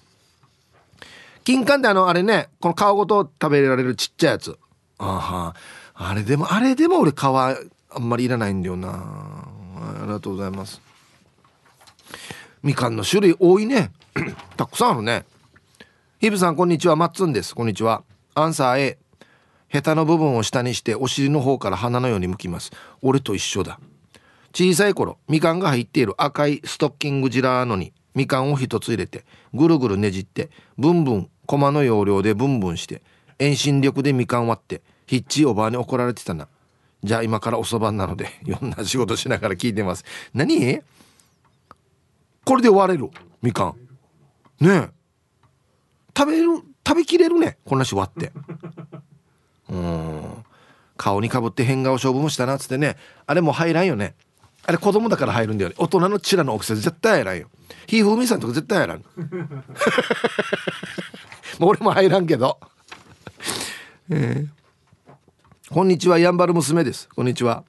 [1.46, 2.50] 金柑ってあのあれね。
[2.60, 4.60] この皮ごと食べられるちっちゃいやつ。
[4.98, 5.56] あは。
[5.94, 7.56] あれでもあれでも俺皮あ
[7.98, 8.90] んまりいらないんだよな。
[8.92, 10.82] ありがとうございます。
[12.64, 13.92] みかんの種類多いね。
[14.58, 15.24] たくさんあるね。
[16.22, 18.04] ヒブさんこんにちはマッツンですこんにちは
[18.36, 19.00] アンサー A
[19.68, 23.80] ヘタの部分を下にしてお尻の方から鼻のように向きます俺と一緒だ
[24.54, 33.02] 小さい頃みかんが入っている赤いストッキングジラーのにみかんを一つ入れてぐるぐるねじってブンブン駒の要領でブンブンして
[33.40, 36.48] 遠心力でみかん割ってヒッチおばあに怒られてたな。
[37.04, 40.06] じゃあ今からおそばなので、いろんな仕事しながら聞いてます。
[40.36, 40.82] 何？
[42.46, 43.10] これで割れる
[43.42, 43.74] みか
[44.62, 44.64] ん。
[44.64, 45.01] ねえ。
[46.18, 46.48] 食べる、
[46.86, 47.58] 食べきれるね。
[47.66, 48.32] こんなし割って。
[49.70, 50.46] うん。
[50.98, 52.98] 顔にかぶって変顔勝負もしたなっつってね。
[53.26, 54.16] あれも入らんよね。
[54.66, 55.76] あれ子供だから入るんだよね。
[55.78, 57.48] 大人のチラの大きさ絶対入らんよ。
[57.88, 59.00] ひふみさんとか絶対入らん。
[61.60, 62.60] もう俺も入らんけど。
[64.10, 64.62] えー
[65.72, 67.64] こんにちはやんばる娘ですこんにちは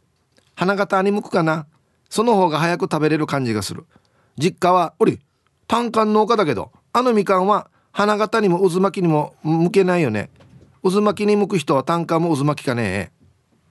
[0.57, 1.67] 花形に向くかな
[2.11, 3.85] その方が早く食べれる感じがする
[4.37, 5.21] 実家はおり
[5.69, 10.31] 単管農家だけどあのみかんは花形にも渦巻きにも向けないよね。
[10.83, 13.13] 渦巻きに向く人は単管も渦巻きかね。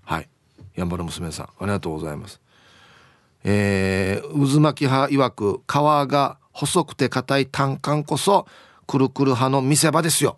[0.04, 0.30] はい。
[0.76, 1.46] やんばる娘さん。
[1.48, 2.40] ありがとうございます。
[3.44, 5.74] えー、渦巻き派曰く皮
[6.10, 8.46] が細くて硬い単管こそ
[8.86, 10.38] くるくる派の見せ場ですよ。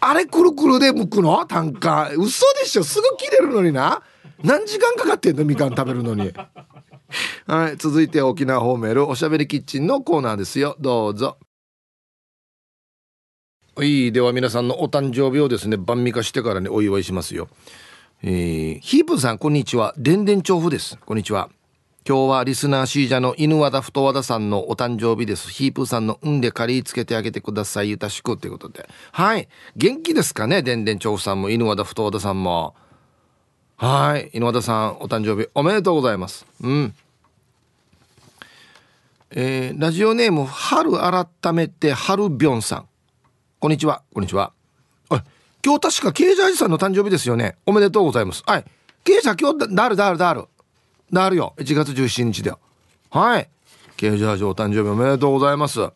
[0.00, 1.44] あれくるくるで剥くの？
[1.44, 2.84] 単価嘘でしょ。
[2.84, 4.02] すぐ切れるのにな。
[4.42, 5.44] 何時間かかってんの？
[5.44, 6.32] みかん食べるのに。
[7.46, 7.76] はい。
[7.76, 9.08] 続いて沖縄ホーメル。
[9.08, 10.76] おしゃべりキッチンのコーナーですよ。
[10.80, 11.36] どうぞ。
[13.78, 17.46] はいでは皆さんのお誕生日をですね晩味化してからねお祝いしますよ
[18.24, 21.48] えー、ヒープさんこんにちはでんでん調布ですこんにちは
[22.04, 25.50] 今日はリスナーシージャの犬和田太和田さんのお誕生日です。
[25.50, 27.90] ヒープーさんの運で借りつけてあげてください。
[27.90, 28.88] ゆたしくということで。
[29.12, 29.46] はい。
[29.76, 32.74] 元気ですかねでんでん調布さんも犬和田太和田さんも。
[33.76, 34.30] はい。
[34.32, 36.46] 犬和田さん、お誕生日おめでとうございます。
[36.62, 36.94] うん。
[39.32, 42.88] えー、ラジオネーム、春改めて春ビョンさん。
[43.60, 44.52] こんにちはこんにちは
[45.10, 45.24] あ
[45.64, 48.64] 今日確かケイジャージさんの誕生日ですよねおめでとうございますはい
[49.02, 50.44] ケイジャー今日だるだるだる
[51.12, 52.60] だるよ1月17日だよ
[53.10, 53.48] はい
[53.96, 55.88] ケイジャージお誕生日おめでとうございます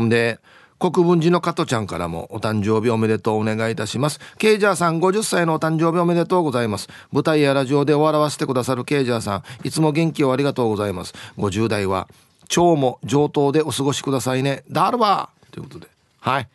[0.00, 0.40] んで
[0.80, 4.20] 国分寺の加トちゃんからもお誕生日おめでとうお願いいたします。
[4.36, 6.88] ケイジャーさん50歳のお誕生日おめでとうございます。
[7.10, 11.14] 舞台やラジオで笑わせてくださるケイジャーさん、いつも元気をありがとうございます。
[11.38, 12.08] 50代は
[12.50, 14.64] 腸も上等でお過ごしくださいね。
[14.68, 15.88] ダルバーということで。
[16.20, 16.48] はい。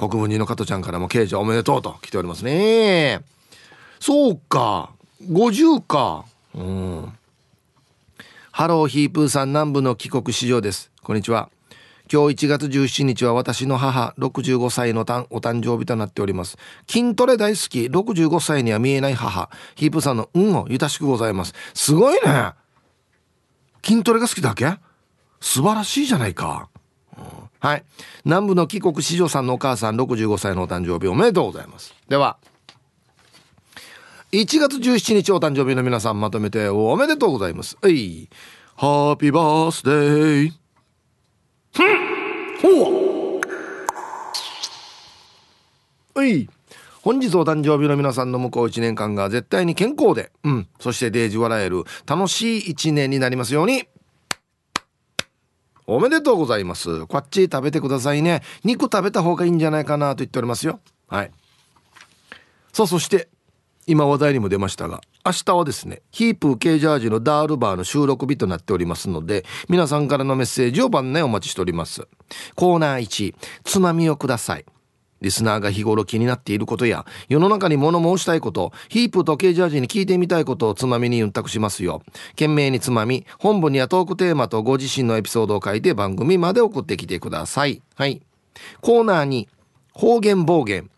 [0.00, 3.20] 国分寺の加トちゃんからもケイジャーおめでとうと来ておりますね。
[4.00, 4.94] そうか。
[5.22, 6.24] 50か。
[6.54, 7.12] うん。
[8.50, 10.90] ハローヒープーさん南部の帰国市場です。
[11.02, 11.50] こんにちは。
[12.12, 16.58] 今日1月17日は私の母65歳のお誕生日となっております
[16.88, 22.54] 筋トレ大好き65歳には見えない母ヒープーさんの運をゆたしくございますすごいね
[23.84, 24.76] 筋トレが好きだけ？
[25.40, 26.68] 素晴らしいじゃないか、
[27.60, 27.84] はい。
[28.24, 31.94] 南部の帰国子女さんのお母さん65歳のお誕生日おめでとうございます。
[32.08, 32.38] では
[34.32, 37.76] 1月17日お誕生日の皆さんまとめておめでとうございます。
[37.82, 38.28] はい。
[38.76, 40.52] ハッピーバースデー
[42.62, 43.40] ほう。
[46.14, 46.48] はい。
[47.02, 53.84] 本日お誕生日の皆さんの向こう1年間が絶対に健康で、うん、そしてデージ笑える楽しい1年になりますように。
[55.90, 57.06] おめでとうございます。
[57.06, 58.42] こっち食べてくださいね。
[58.62, 60.78] 肉食べた方がいいんじゃないかなと言っておりますよ。
[61.08, 61.32] はい。
[62.72, 63.28] さあ、そして、
[63.88, 72.06] 今話題にも出ましたが明日はですねヒープーケージャージのダールバーの収録日となっておりますので皆さんからのメッセージを番内お待ちしております
[72.54, 74.64] コーナー1つまみをください
[75.20, 82.02] リスナーが日頃気になっていることや世の中に物申したいことヒープとケージャージに聞いてみたいことをつまみに윤択しますよ。
[82.30, 87.82] 懸命につまみ本文にはトークテーマとご自身のエピソードを書いて番組まで送ってきてください。
[87.94, 88.22] はい。
[88.80, 89.48] コーナー2
[89.92, 90.90] 方言暴言。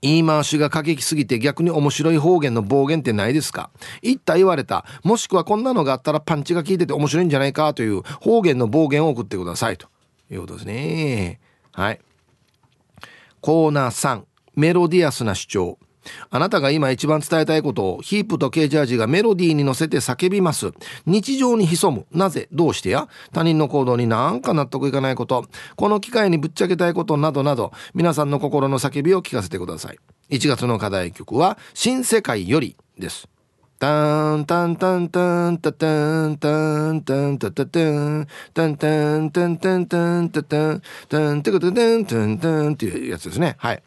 [0.00, 3.70] 言い回しが過激すぎて逆に面白い方言の暴言ってないですか？
[4.00, 4.86] 言った言われた。
[5.02, 9.76] もしくはこんなのがあったらパンチが効いてて面白いんじゃないかという方言の暴言を送ってください。
[9.76, 9.88] と
[10.30, 11.40] いうことですね。
[11.72, 12.00] はい。
[13.40, 14.22] コーナー3
[14.56, 15.78] メロディアスな主張
[16.30, 20.72] あなたが今一番伝えたいことをヒープとケージャージがメロディーに乗せて叫びます。
[21.06, 22.06] 日常に潜む。
[22.12, 22.48] なぜ？
[22.50, 23.08] どうしてや？
[23.32, 25.46] 他人の行動になんか納得いかないこと。
[25.76, 29.98] この機会にぶっちゃけたいことなどなど、皆さんの心の叫びを聞かせてください。
[30.30, 33.28] 1月の課題曲は、新世界よりです。
[33.80, 43.54] タンタンタンタンタタンタンタンタタタンタンタンタンタンタンタタンタンタタタンタンタンっていうやつですね。
[43.58, 43.82] はい。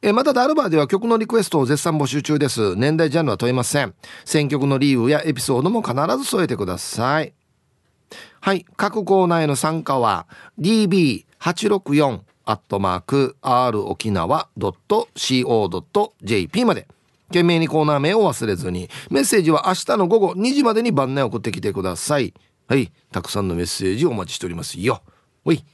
[0.00, 2.76] えまたダルバーでは曲のリクエストを絶賛募集中です。
[2.76, 3.92] 年代ジャンルは問いません。
[4.24, 7.34] 選曲の理由やエピソードも必ず添えてください。
[8.40, 8.64] はい。
[8.78, 10.26] 各コーナーへの参加は
[10.58, 16.88] db864 アットマーク r 沖縄 .co.jp まで。
[17.28, 18.88] 懸命にコーナー名を忘れずに。
[19.10, 22.34] メッセージは明日の午後2時までに番内送ってきてください。
[22.66, 22.92] はい。
[23.12, 25.02] たくさんのメッセージお待ちしておりますよ。
[25.44, 25.64] ほい。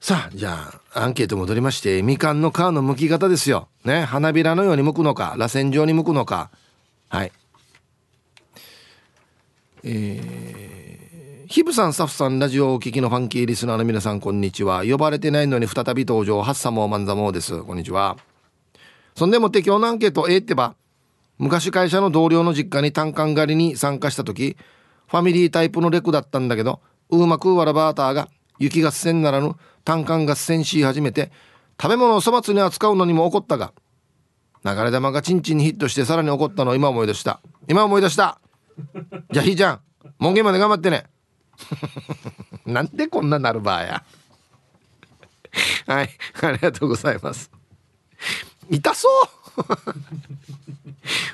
[0.00, 6.50] さあじゃあアンケート戻りましてみかんの皮の剥き方ですよね花びらのように剥くのか螺旋状に剥くのか
[7.08, 7.32] はい
[9.84, 18.16] えー、ヒブさんスタッフさんラジオをお聞きのファンキーリスナーの皆さんこんにちは呼ばれてないのに再び登場ハッサモーマンザモーですこんにちは
[19.18, 20.76] そんでもって今日のアンケートええってば
[21.38, 24.56] 昔会社の同僚の実家に単管狩りに参加した時
[25.08, 28.28] ファミリータイプのレクだったんだけどうまくわらバーターが
[28.58, 31.30] 雪合戦ならぬ単管合戦し始めて
[31.80, 33.72] 食べ物を粗末に扱うのにも怒ったが
[34.64, 37.40] 流れ玉がチンチンにヒットしてさらに怒ったのを今思い出した。
[37.68, 38.40] 今思い出した。
[39.30, 39.80] じゃあひーちゃん
[40.18, 41.04] 門限まで頑張ってね。
[42.66, 44.04] なんでこんななるばや。
[45.86, 46.10] はい
[46.42, 47.50] ありがとうございます。
[48.70, 49.62] 痛そう。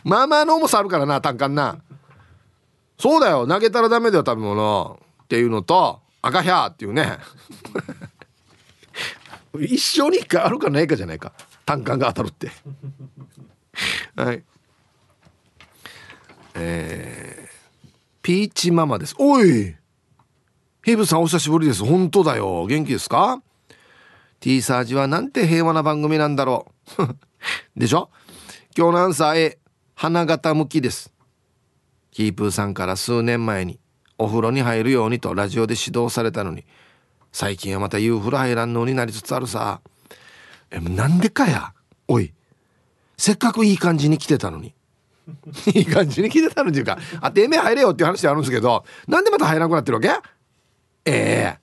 [0.09, 1.79] まあまあの重さあるからな単管な。
[2.99, 3.47] そうだよ。
[3.47, 5.01] 投げたらダメだよ食べ物。
[5.25, 7.18] っていうのと赤ひゃーっていうね。
[9.59, 11.32] 一生に一回あるかないかじゃないか。
[11.64, 12.51] 単管が当たるって。
[14.16, 14.43] はい。
[16.55, 17.49] えー、
[18.22, 19.14] ピーチママです。
[19.18, 19.76] おい！
[20.85, 21.85] ヒブさんお久しぶりです。
[21.85, 22.66] 本当だよ。
[22.66, 23.43] 元気ですか
[24.41, 26.74] ？T サージはなんて平和な番組なんだろう。
[27.76, 28.11] でしょ？
[28.76, 29.59] 今日のアンサー A
[29.95, 31.12] 花形向きです。
[32.11, 33.80] キープーさんから数年前に
[34.18, 36.64] お風呂に入るようにとラジオで指導されたのに
[37.32, 39.80] 最近はまた夕風呂入らんのになりつつあるさ。
[40.70, 41.72] えなんでかや？
[42.09, 42.32] おい
[43.16, 44.74] せっかくいい感じに来てたのに。
[45.74, 50.11] いい感じに来てたのっていうかあてめえ入れよっていう話であるんですけどなんでまた入らなくなってるわけ？
[51.07, 51.59] ええ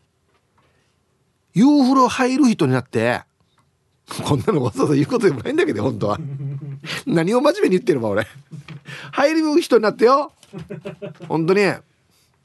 [1.53, 3.21] 夕風呂入る人になって
[4.25, 6.19] こんなのわざわざ言うことでもないんだけど本当は。
[7.05, 8.27] 何を真面目に言ってるば俺。
[9.11, 10.33] 入る人になってよ。
[11.27, 11.61] 本当に。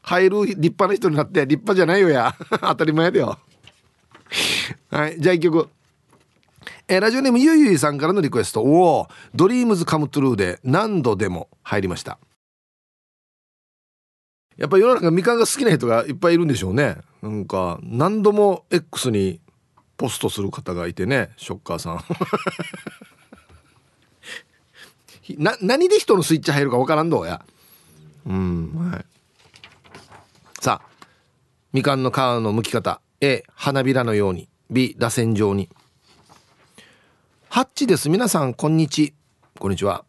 [0.03, 1.41] 入る立派な人になって。
[1.47, 2.35] 立派じゃないよや。
[2.61, 3.39] 当たり前だよ。
[4.91, 5.69] はいじゃあ一曲。
[6.89, 8.61] えラジオネームゆいゆいさんからのリクエスト。
[8.62, 12.19] おおドリームズカムトゥルーで何度でも入りました。
[14.57, 16.99] やっぱ世の中みかんが好きな人がいっぱいいるんでしょうね。
[17.23, 19.41] なんか何度も X に
[19.97, 22.05] ポストする方がいてねショッカーさん。
[25.42, 27.44] な何で人のスイッチ入るかわからんどうや。
[28.26, 29.05] うんはい。
[30.61, 30.88] さあ
[31.72, 33.01] みかんの皮の剥き方。
[33.20, 34.49] A 花びらのように。
[34.70, 35.68] B 螺旋状に。
[37.49, 38.11] ハッチです。
[38.11, 39.14] 皆さんこんにち
[39.59, 40.05] こんにちは。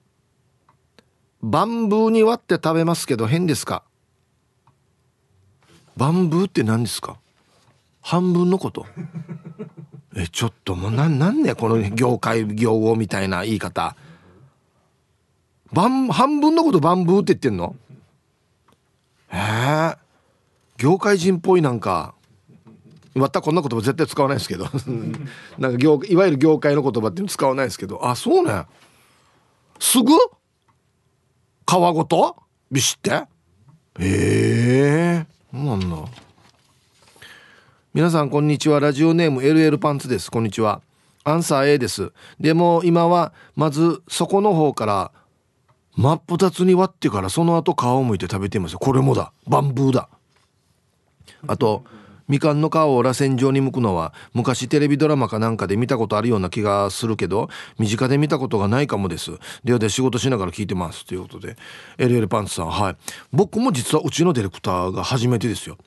[1.41, 3.83] バンブーに割って食べますけど変ですか？
[5.95, 7.17] バンブーって何ですか？
[8.01, 8.85] 半分のこと？
[10.19, 13.95] えちょっともうななんねこの業界業語みたいな言い方。
[15.71, 17.75] バン半分のことバンブーって言ってんの？
[19.29, 19.37] へ
[19.93, 19.97] え。
[20.77, 22.15] 業界人っぽいなんか。
[23.13, 24.65] またこんな言葉絶対使わないですけど。
[25.59, 28.07] なんか業いわゆる業界の言葉って使わないですけど。
[28.07, 28.65] あそうね。
[29.79, 30.13] すぐ？
[31.69, 32.37] 皮ごと？
[32.71, 33.11] ビシって？
[33.11, 33.25] へ
[33.99, 35.27] え。
[35.51, 36.26] そうなんだ。
[37.97, 38.79] 皆さんこんにちは。
[38.79, 40.29] ラジオネーム LL パンツです。
[40.29, 40.83] こんにちは。
[41.23, 42.11] アンサー A です。
[42.39, 45.11] でも今はまず底の方から
[45.95, 48.77] 真っ二つに割ってからその後皮をむいて食べています。
[48.77, 49.33] これもだ。
[49.47, 50.09] バンブーだ。
[51.47, 51.85] あと
[52.27, 59.31] みかんの皮を螺旋状に剥くのは昔テレビドラマかなんかで見たことあるような気がするけど身近で見たことがないかもです。
[59.63, 61.03] ではで仕事しながら聞いてます。
[61.03, 61.55] ということで
[61.97, 62.69] LL パンツさん。
[62.69, 62.95] はい。
[63.31, 65.79] 僕も実はうちのディレクターが初めてですよ。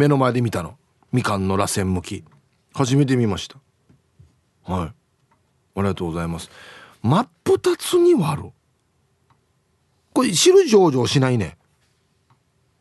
[0.00, 0.78] 目の前で見たの。
[1.12, 2.24] みかんの螺旋向き。
[2.72, 3.58] 初めて見ました。
[4.64, 4.88] はい。
[4.88, 4.92] あ
[5.76, 6.50] りがとうございます。
[7.02, 8.52] 真っ二つに割る。
[10.14, 11.58] これ汁上々しないね。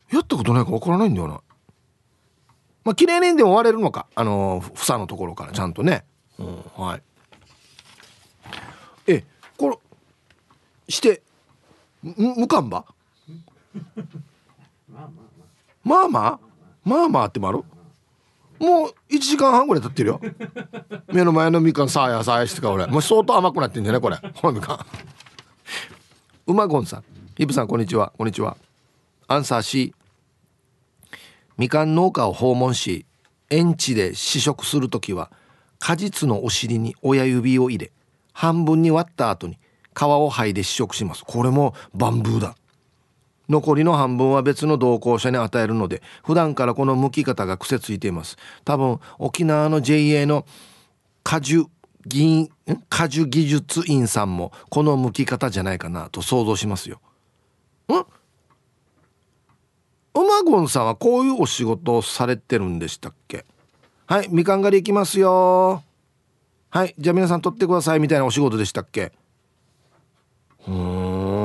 [0.10, 1.42] やったことないかわからないんだよな。
[2.86, 4.08] まあ綺麗にでも割れるのか。
[4.16, 6.06] あの房のところからちゃんとね、
[6.38, 7.02] うん、はい。
[9.08, 9.26] え
[9.58, 9.78] これ
[10.88, 11.22] して
[12.02, 12.86] むかんば？
[14.90, 15.10] まあまあ。
[15.84, 16.49] まあまあ
[17.26, 17.64] ってもある？
[18.60, 20.22] もう1時間半ぐらい経ってるよ。
[21.14, 22.86] 目の前のみかんさあやさあやしてか俺。
[22.88, 24.18] もう相当甘くなってんじゃねこれ。
[24.36, 24.86] ほんみかん。
[26.48, 27.04] うまごんさん。
[27.38, 28.12] イブさんこんにちは。
[28.18, 28.58] こんにちは。
[29.28, 29.94] アンサー C
[31.58, 33.06] みかん農家を訪問し
[33.50, 35.32] 園地で試食する時は
[35.78, 37.92] 果実のお尻に親指を入れ
[38.34, 39.58] 半分に割った後に
[39.98, 41.24] 皮を剥いで試食します。
[41.26, 42.56] これもバンブーだ。
[43.50, 48.38] 残りの半分は別の同行者に与えるので普段からこの剥き方が癖ついています。
[48.64, 50.46] 多分沖縄の JA の
[51.24, 51.66] 果樹
[52.08, 52.50] 技
[52.88, 57.02] 果樹技術院さんもこの剥き方じゃないかなと想像しますよ。
[57.92, 57.94] ん？
[57.96, 58.06] う
[60.16, 63.46] まごんさんはこういうお仕事をされてるんでしたっけ？
[64.06, 65.84] はいみかん狩り行きますよ。
[66.70, 69.12] はいじゃあ皆さん取ってくださいみたいなお仕事でしたっけ？
[70.68, 71.39] うん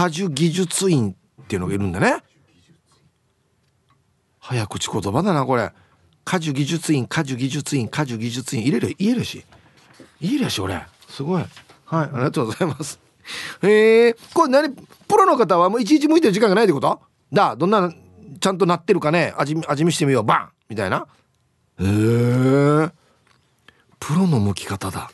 [0.00, 2.22] 果樹技術院っていうのがいるんだね。
[4.38, 5.72] 早口言葉だなこれ。
[6.24, 8.62] 果樹技術院果樹技術院果樹技術院。
[8.62, 9.44] 入れる言えるし。
[10.22, 11.42] いいるし俺すごい。
[11.42, 11.50] はい
[11.90, 12.98] ありがとうございます。
[13.62, 14.16] へえ。
[14.32, 14.74] これ何？
[14.74, 16.98] プロの方はもういちいち向いてる時間がないってこと？
[17.30, 17.92] だどんな
[18.40, 19.34] ちゃんとなってるかね？
[19.36, 20.22] 味味見してみよう。
[20.22, 20.48] バン！
[20.70, 21.06] みたいな。
[21.78, 22.90] へえ。
[23.98, 25.10] プロの向き方だ。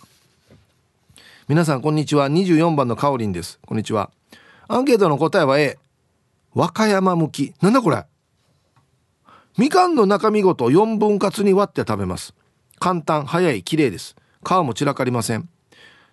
[1.49, 2.31] 皆さんこんにちは。
[2.31, 3.59] 24番のかおりんです。
[3.67, 4.13] こんにちは。
[4.69, 5.79] アンケートの答えは A
[6.55, 7.55] 和歌山向き。
[7.61, 8.05] なんだこれ？
[9.59, 12.35] みかんの中身ごと4分割に割って食べます。
[12.79, 14.17] 簡単早い綺麗です。
[14.45, 15.49] 皮も散らかりません。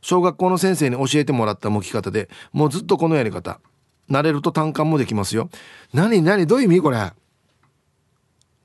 [0.01, 3.59] 小学校の先生に教えてもらった剥き方でもうずっとこのやり方。
[4.09, 5.49] 慣れると単管もできますよ。
[5.93, 7.11] 何何どういう意味これ？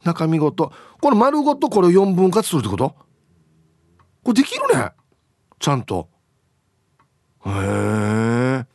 [0.04, 0.72] 中身ごと。
[1.00, 2.94] これ丸ごとこれを4分割するってこと？
[4.24, 4.90] これできるね。
[5.58, 6.08] ちゃんと。
[7.46, 8.66] へえ。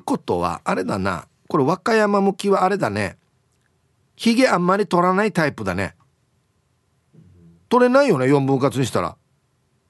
[0.00, 1.26] ことはあれだな。
[1.48, 3.16] これ和歌山向きはあれだね。
[4.16, 5.94] ひげあんまり取らないタイプだね。
[7.68, 9.16] 取れないよね4分割にしたら。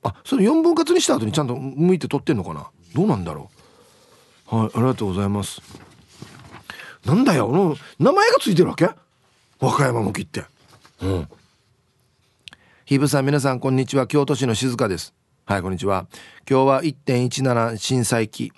[0.02, 2.70] あそれ4分割にした後にちゃんと向いて取ってんのかな。
[2.94, 3.50] どうなんだろ
[4.52, 4.56] う。
[4.56, 5.60] はいありがとうございます。
[7.04, 8.88] なんだよの名前がついてるわけ？
[9.58, 10.44] 和歌山向きって。
[11.02, 11.28] うん。
[12.84, 14.06] ひぶさん皆さんこんにちは。
[14.06, 15.14] 京都市の静香です。
[15.44, 16.06] はいこんにちは。
[16.48, 18.52] 今日は1.17震災期。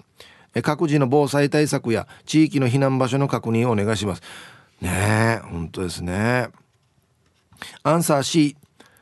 [0.61, 4.23] 各自の防災対策や地域の避難場所の確認をお願いします。
[4.83, 6.49] ねえ本当ですね。
[7.83, 8.57] アンサー C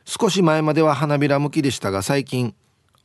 [0.04, 2.54] 少し前までは花びら向きでしたが最近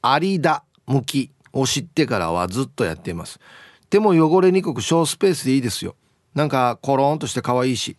[0.04, 3.39] 有田向きを知ってからはずっとやっています。
[3.89, 5.96] 手も汚れにくく小スペースでいいですよ。
[6.34, 7.96] なんかコロンとして可愛いし。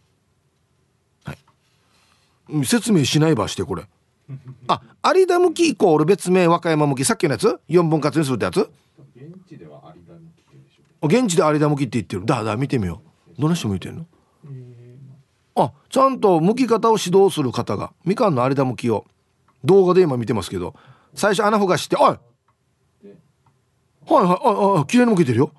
[1.24, 2.66] はい。
[2.66, 3.84] 説明しないばしてこれ。
[4.68, 4.82] あ
[5.14, 7.04] 有田向きイコール別名和歌山向き。
[7.04, 8.68] さっきのやつ？4分割にするってやつ？
[9.16, 9.85] 現地では
[11.02, 13.02] 現地で有田向きって言ってるだだ見てみよ
[13.36, 13.40] う。
[13.40, 14.06] どんな人向いてんの？
[15.54, 17.92] あちゃんと剥き方を指導する方が。
[18.04, 19.04] みかんの有田向きを。
[19.64, 20.74] 動画で今見てますけど。
[21.14, 22.02] 最初穴ほがして「おい！
[22.02, 22.18] はい
[24.08, 24.24] はい
[24.78, 25.52] ああ綺麗に剥けてるよ」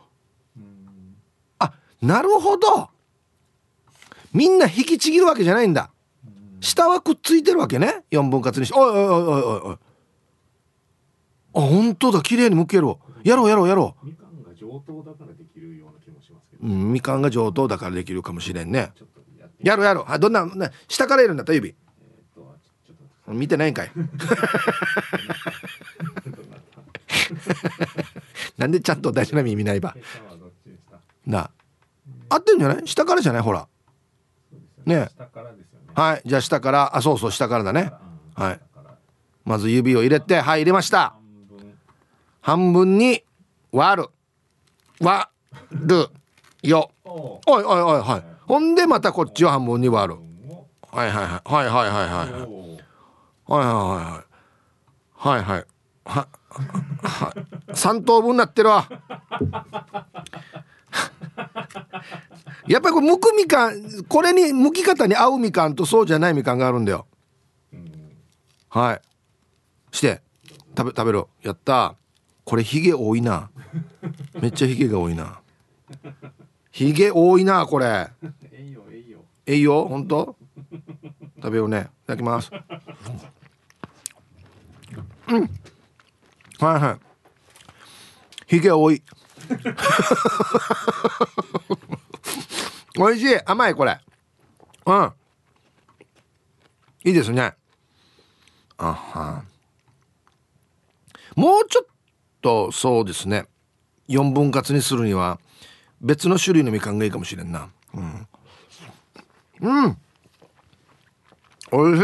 [1.60, 2.90] あなるほど。
[4.34, 5.90] みんな引きちぎるわけじゃないんだ。
[6.60, 8.04] 下はくっついてるわけね。
[8.12, 9.78] 4分割にして「おいおいおいおいおい」
[11.56, 12.88] あ本当だ綺麗に剥ける
[13.24, 14.08] やろうやろうやろう
[14.68, 18.92] 上等だからできるような気もしますけど、うん、みかんが上等だからできるかもしれんね。
[19.60, 20.06] やろうやろう。
[20.08, 23.92] あどんな、ね、下からやるんだった指、えー、見てないんかい。
[28.58, 29.96] なんでちゃんと大事な耳ないば。
[31.26, 31.50] な
[32.30, 32.88] 合ってんじゃない？
[32.88, 33.42] 下からじゃない？
[33.42, 33.68] ほら。
[34.86, 35.10] ね。
[35.94, 36.22] はい。
[36.26, 36.96] じゃあ下から。
[36.96, 37.92] あそうそう下からだね。
[38.36, 38.60] はい。
[39.46, 41.16] まず指を入れてはい入れました。
[42.42, 43.24] 半分に
[43.72, 44.10] 割る
[45.00, 45.28] 割
[45.72, 46.08] る
[46.64, 46.92] よ。
[47.06, 48.24] おいおいおいはい。
[48.48, 50.20] ほんでまたこっちを半分に割る。
[50.92, 51.54] はいはいはい。
[51.54, 52.68] はいはいはいはいはい。
[53.48, 55.66] はいはいはいはい。
[56.06, 56.28] は
[57.04, 57.34] は
[57.70, 58.88] 3等分になってるわ。
[62.68, 67.06] やっぱりこれむくみかんこれに剥き方に合うみかんとそうじゃないみかんがあるんだよ。
[68.70, 69.02] はい。
[69.96, 70.22] して
[70.78, 71.30] 食べ食べろ。
[71.42, 71.96] やった。
[72.44, 73.50] これヒゲ多いな。
[74.42, 75.40] めっちゃヒゲが多いな。
[76.72, 78.10] ヒゲ多いなこれ。
[78.52, 79.26] えいよえいよ。
[79.46, 79.88] えいよ？
[79.88, 80.36] 本当
[81.38, 81.90] 食べようね。
[82.04, 82.52] いただきます。
[85.28, 85.42] うん。
[85.42, 85.50] はい
[86.60, 87.00] はい。
[88.48, 89.02] ヒゲ多い。
[92.96, 93.40] 美味しい。
[93.46, 94.00] 甘いこれ。
[94.86, 95.14] うん。
[97.04, 97.54] いいですね。
[98.78, 99.44] あは
[101.36, 101.86] もうちょっ
[102.42, 103.48] とそうですね
[104.10, 105.40] 4分割にするには
[106.02, 107.70] 別の種類のみかんがいいかもしれんな。
[107.94, 108.28] うん。
[109.62, 109.98] うん。
[111.72, 112.04] おいしい。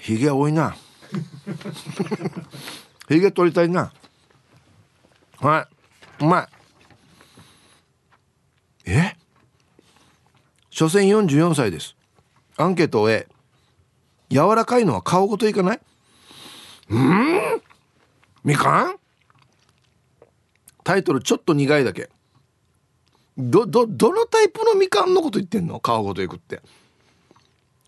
[0.00, 0.74] ひげ多いな。
[3.08, 3.92] ひげ取りたいな。
[5.38, 5.68] は
[6.20, 6.24] い。
[6.24, 6.48] うま
[8.84, 8.90] い。
[8.90, 9.16] え？
[10.70, 11.96] 所詮44歳です。
[12.56, 13.28] アンケートを終え
[14.30, 15.80] 柔らかいのは顔ごといかない？
[16.90, 17.62] うん？
[18.44, 18.96] みかん？
[20.82, 22.10] タイトルちょっと苦いだけ。
[23.36, 25.80] どどどのタイプのみかんのこと言ってんの？
[25.82, 26.60] 皮ごといくって。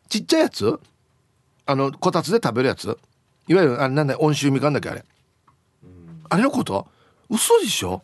[0.09, 0.81] ちっちゃいやつ？
[1.67, 2.99] あのこたつで食べるやつ？
[3.49, 5.05] いわゆるあなんだ温州みかんだっけあれ。
[6.29, 6.89] あれのこと？
[7.29, 8.03] 嘘でしょ？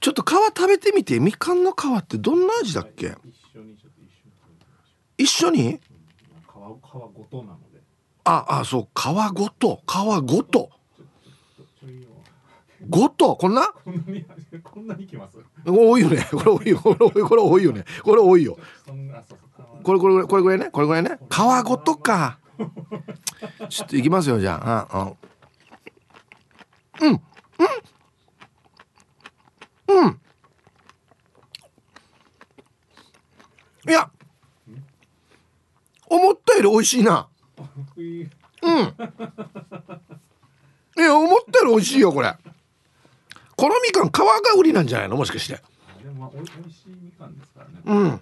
[0.00, 1.20] ちょっと皮食べてみて。
[1.20, 3.14] みかんの皮ってどんな味だっけ？
[5.18, 5.80] 一緒に皮
[6.48, 7.58] ごとなの。
[7.71, 7.71] で
[8.24, 9.04] ああそう皮
[9.34, 9.94] ごと皮
[10.24, 10.70] ごと。
[12.88, 13.36] ごと？
[13.36, 13.72] こんな？
[14.64, 15.38] こんなにきます？
[15.64, 16.26] 多いよね。
[16.32, 16.78] これ多いよ。
[16.80, 17.84] これこれ多いよね。
[18.02, 18.58] これ多いよ。
[19.84, 20.70] これこれこれぐらいね？
[20.70, 21.18] これぐらいね？
[21.30, 22.38] 皮ごとか。
[23.68, 24.60] ちょっといきますよじゃ
[24.90, 25.14] あ。
[27.00, 27.10] うん。
[27.10, 27.20] うん。
[29.88, 30.20] うん。
[33.88, 34.10] いや。
[36.06, 37.28] 思ったより美味しいな
[38.62, 38.74] うん。
[40.96, 42.34] いや思ったより美味しいよこれ。
[43.56, 44.24] このみかん皮が
[44.58, 45.16] 売りなんじゃないの？
[45.16, 45.60] もしかして。
[47.84, 48.20] うん。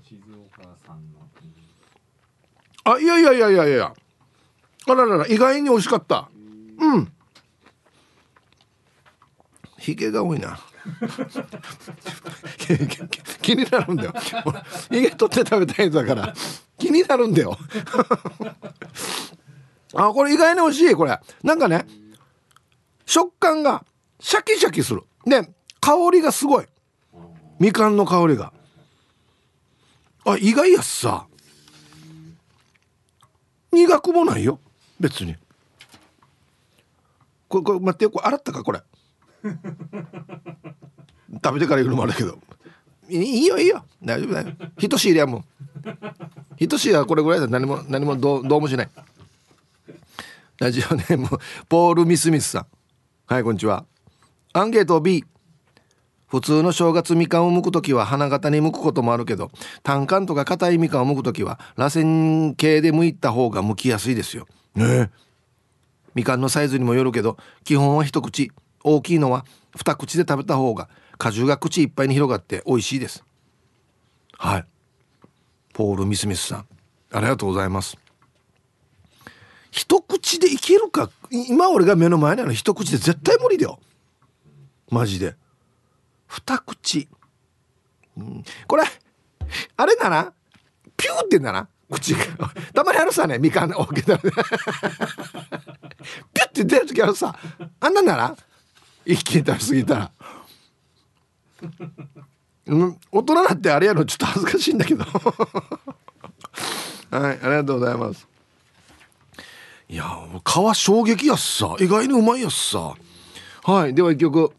[2.84, 3.94] あいやいやいやいやいや。
[4.86, 6.28] あららら意外に美味しかった。
[6.78, 7.12] うん。
[9.78, 10.58] ひげが多いな
[13.42, 14.14] 気になるんだよ。
[14.90, 16.34] ひげ取って食べたいやつだから。
[16.78, 17.56] 気になるんだよ。
[19.94, 21.18] あこれ意外に美味しいこれ。
[21.42, 21.86] なんかね
[23.06, 23.84] 食感が
[24.20, 25.02] シャキシャキする。
[25.26, 25.42] で
[25.80, 26.66] 香りがすごい。
[27.58, 28.52] みかんの香りが。
[30.24, 31.26] あ意外やっさ。
[33.72, 34.58] 苦くもないよ
[34.98, 35.36] 別に。
[37.48, 38.10] これこれ待ってよ。
[38.10, 38.80] これ洗ったかこれ。
[41.42, 42.38] 食べてから言うのもあるけど。
[43.08, 43.84] いいよいいよ。
[44.02, 44.48] 大丈夫だよ。
[44.78, 45.44] 人知りやもん。
[46.56, 47.48] 人知りはこれぐらいだ。
[47.48, 48.88] 何も何もどうどうもしない。
[50.58, 51.28] ラジオネーム
[51.68, 52.66] ポール・ミスミスさん。
[53.26, 53.84] はいこんにちは。
[54.52, 55.24] アンケート B
[56.26, 59.50] 普通の正月みかんを剥く時は花形に剥くこともあるけど
[59.82, 64.46] 単管とか硬いみかんを剥く時は螺旋形で剥いた方が剥きやすいですよ。
[64.74, 65.10] ね。
[66.14, 68.52] みかんのサイズにもよるけど基本は一口。
[68.82, 69.44] 大きいのは
[69.76, 73.24] 二口で食べた方が果汁が口いっぱいに広がって美味しいです。
[74.38, 74.64] はい。
[75.74, 76.66] ポール・ミスミスさん。
[77.12, 77.98] ありがとうございます。
[79.70, 83.78] 一口でいけるか今俺が目の前にある一口で絶対無理だよ。
[84.90, 85.36] マジで。
[86.26, 87.08] 二口、
[88.16, 88.84] うん、これ
[89.76, 90.32] あれなら
[90.96, 92.20] ピューってんだな口が。
[92.72, 93.70] たまにあるさねみかん。
[93.72, 94.32] 大きなピュ
[96.44, 97.36] ッて出る時あるさ。
[97.80, 98.36] あんなんなら
[99.04, 100.10] 一気に食べ過ぎたら。
[102.66, 102.98] うん？
[103.10, 105.04] 大人なってあれやのちょっと恥ずかしいんだけど。
[107.10, 108.26] はいありがとうございます。
[109.88, 110.04] いや
[110.44, 111.74] 皮衝撃やっさ。
[111.80, 112.94] 意外にうまいやっさ。
[113.64, 114.52] はいでは一曲。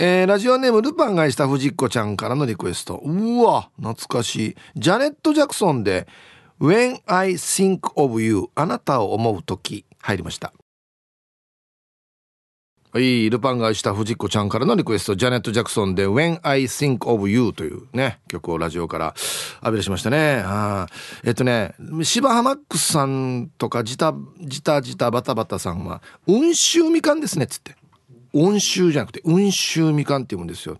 [0.00, 3.00] えー、ラジオネームルパンがした藤子ちゃんからのリクエスト。
[3.04, 4.56] うわ懐かしい。
[4.76, 6.06] ジャネット・ジャクソンで
[6.60, 10.52] 「When I Think of You」あなたを思う時入りました。
[12.90, 19.14] はい、ルパンが愛した藤子ちゃんからのリクエスト、ジャネット・ジャクソンで When I Think of You というね、曲をラジオから
[19.60, 20.42] 浴び出しましたね。
[21.22, 27.76] えっとね、芝浜マックスさんとかジタ、ジタジタバタバタさんは、温州みかんですねつって。
[28.32, 30.78] 温州じゃなくて、温州みかんって言うんですよ。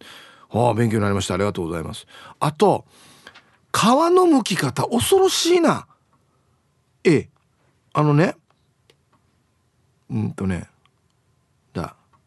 [0.49, 1.35] はあ、勉強になりました。
[1.35, 2.07] ありがとうございます。
[2.41, 2.87] あと、
[3.71, 5.87] 皮の剥き方、恐ろしいな。
[7.05, 7.29] ええ、
[7.93, 8.35] あのね、
[10.11, 10.69] うんとね、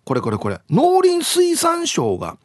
[0.06, 0.60] これこれこれ。
[0.70, 2.38] 農林水産省が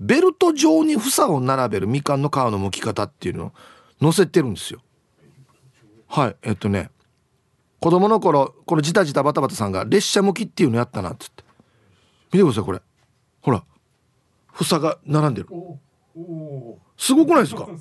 [0.00, 3.52] ベルト状に房を並べるみかんの皮の剥き方っていうのを
[4.00, 4.80] 載せてるんですよ。
[6.08, 6.36] はい。
[6.42, 6.90] えっとね
[7.80, 11.44] 子供の頃このジタジタバタバタさんが列車向きっていうのやったなっつって。
[12.32, 12.80] 見てくださいこれ。
[13.42, 13.62] ほら
[14.52, 15.48] 房が並んでる。
[16.96, 17.68] すごくないですか？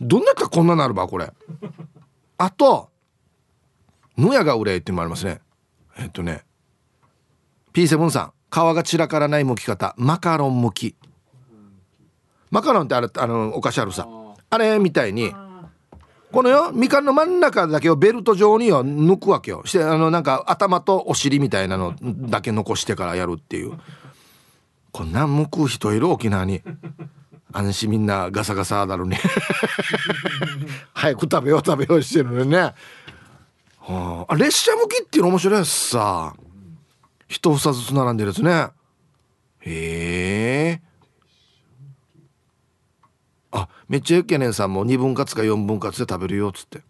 [0.00, 1.32] どんなかこんななるばこれ。
[2.36, 2.90] あと
[4.16, 5.40] 野屋が憂いってもありますね。
[5.98, 6.44] えっとね
[7.78, 9.94] P7 さん皮が散らからない剥き方。
[9.96, 10.96] マカロン剥き。
[12.50, 14.08] マカロンってあれあのお菓子あるさ。
[14.50, 15.32] あれみたいに
[16.32, 19.62] このよみかんの真ん中だけをベルト状によ抜くわけよ。
[19.64, 23.78] してあのなんか頭とお尻みたいなのだけ残してからやるっていう。
[24.90, 26.62] こんな剥く人いる沖縄に。
[27.52, 29.18] 安心みんなガサガサだろうね
[30.92, 32.74] 早く食べよう食べようしてるのにね、
[33.78, 36.34] はあ、列車向きっていうの面白いしさ。
[37.28, 38.70] 一房ずつ並んでるやつね。
[39.60, 40.82] へえ。
[43.50, 46.82] あめっちゃゆけねんさんも2分割か4分割で食べるよっつって。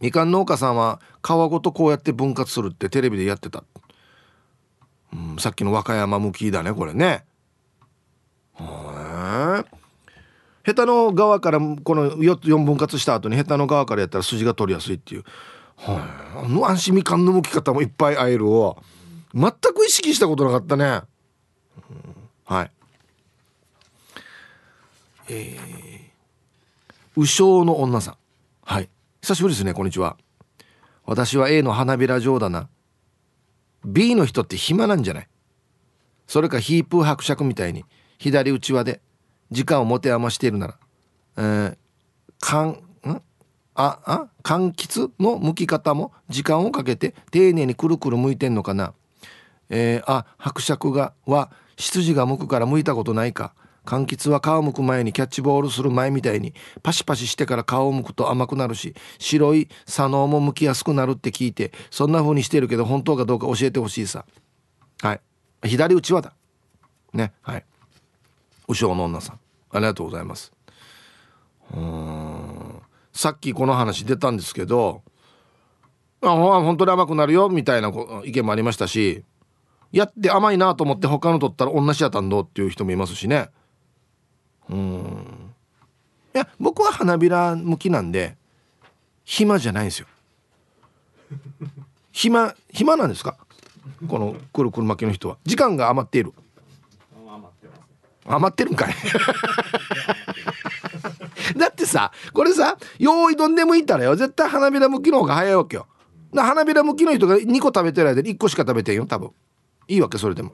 [0.00, 3.64] みかん農家さんは皮ごとこうやって分割するってテレビでやってた、
[5.12, 7.24] うん、さっきの和歌山向きだねこれね。
[8.60, 9.64] へえ
[10.62, 15.24] ヘタの側からこの 4, 4分割した後にヘタの側からやったら筋が取りやすいっていう。
[15.78, 16.44] はい。
[16.44, 18.76] あの安心みかんの剥き方もいっぱいあえるわ
[19.34, 21.04] 全く意識したことなかったね、うん、
[22.44, 22.70] はい。
[25.30, 26.00] えー、
[27.16, 28.16] 右将の女さん。
[28.64, 28.88] はい。
[29.20, 30.16] 久しぶりですねこんにちは。
[31.04, 32.68] 私は A の花びら状だな。
[33.84, 35.28] B の人って暇なんじゃない？
[36.26, 37.84] それかヒープー伯爵みたいに
[38.18, 39.00] 左内輪で
[39.50, 40.78] 時間を持て余しているなら、
[41.36, 41.76] えー、
[42.40, 42.82] かん
[43.80, 48.92] ああ柑橘の剥き方も時間をかけて丁寧にくるくる剥いてんのかな？
[49.70, 53.54] えー、あ伯爵がは羊が剥くから剥いたことないか？
[53.84, 64.26] 柑橘は皮むく前にキャッチボールする前みたいにパシパシしてから皮をむくと甘くなるし白い左脳も剥きやすくなるって聞いてそんな風にしてるけど本当かどうか教えてほしいさ。
[65.02, 65.20] はい。
[65.62, 66.34] 左打ちはだ。
[67.14, 67.64] ねはい。
[68.66, 69.38] 後ろの女さん。
[69.70, 70.52] ありがとうございます。
[71.72, 72.67] うん。
[73.18, 75.02] さっきこの話出たんですけど
[76.22, 77.90] あ本当に甘くなるよみたいな
[78.24, 79.24] 意見もありましたし
[79.90, 83.48] やって甘いなと思って他の取ったら同じやったんどっていう人もいますしね。
[84.70, 85.52] うん。
[86.32, 88.36] いや僕は花びら向きなんで
[89.24, 90.06] 暇じゃないんですよ。
[92.12, 93.36] 暇暇なんですか？
[94.06, 95.38] このくるくる巻きの人は。
[95.44, 96.32] 時間が余っている。
[98.26, 98.94] 余ってるんかい
[101.88, 104.14] さこれさ用意どんでもいいたらよ。
[104.14, 105.86] 絶対花びら向きの方が早いわけよ。
[106.34, 109.30] 花びら向きの人が2個食べてる間に1個しか食べてんよ多分。
[109.88, 110.52] いいわけそれでも。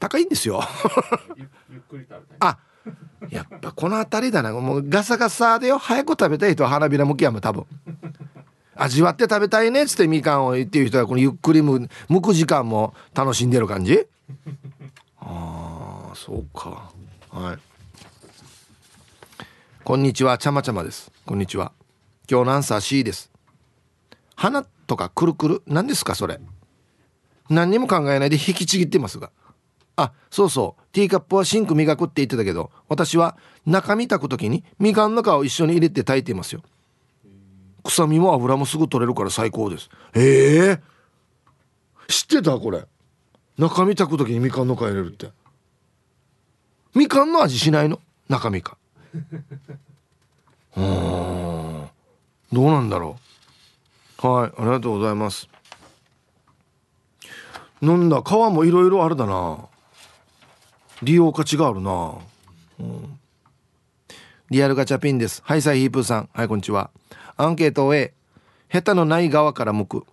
[0.00, 0.60] 高いんですよ
[2.40, 2.58] あ
[3.30, 4.52] やっぱこの辺りだな。
[4.52, 5.78] もうガサガサでよ。
[5.78, 7.66] 早く食べたい人は花びら向きやも多分。
[8.74, 14.06] 味わって食べたいねっつってみかんを言っていう人はこのゆっくりむむく時間も楽しんでる感じ。
[16.14, 16.90] そうか。
[17.30, 17.71] はい
[19.84, 20.38] こんにちは。
[20.38, 21.10] ちゃまちゃまです。
[21.26, 21.72] こんにちは。
[22.30, 23.32] 今日のアンサー C です。
[24.36, 25.62] 花とかくるくる？
[25.66, 26.38] 何ですかそれ？
[27.50, 29.32] 何にも考えないで引きちぎってますが。
[29.96, 30.82] あそうそう。
[30.92, 36.62] ティーカップはシンク磨くって言ってたけど私は中身炊く時にみかんの皮を一緒に入れて炊いていますよ。
[37.82, 39.90] 臭みも油もすぐ取れるから最高です。
[40.14, 40.80] ええ、
[42.06, 42.84] 知ってたこれ？
[43.58, 45.32] 中身炊く時にみかんの皮入れるって。
[46.94, 47.98] みかんの味しないの？
[48.28, 48.78] 中身か。
[50.76, 51.88] うん。
[52.52, 53.16] どうなんだろ
[54.22, 54.26] う。
[54.26, 55.48] はいありがとうございます。
[57.80, 59.66] なんだ皮もいろいろあるだな。
[61.02, 62.14] 利用価値があるな、
[62.78, 63.18] うん、
[64.50, 65.42] リアルガチャピンです。
[65.44, 66.28] はいサイヒープーさん。
[66.32, 66.90] はいこんにちは。
[67.36, 68.14] アンケート A
[68.70, 70.06] 下手のない側から向く。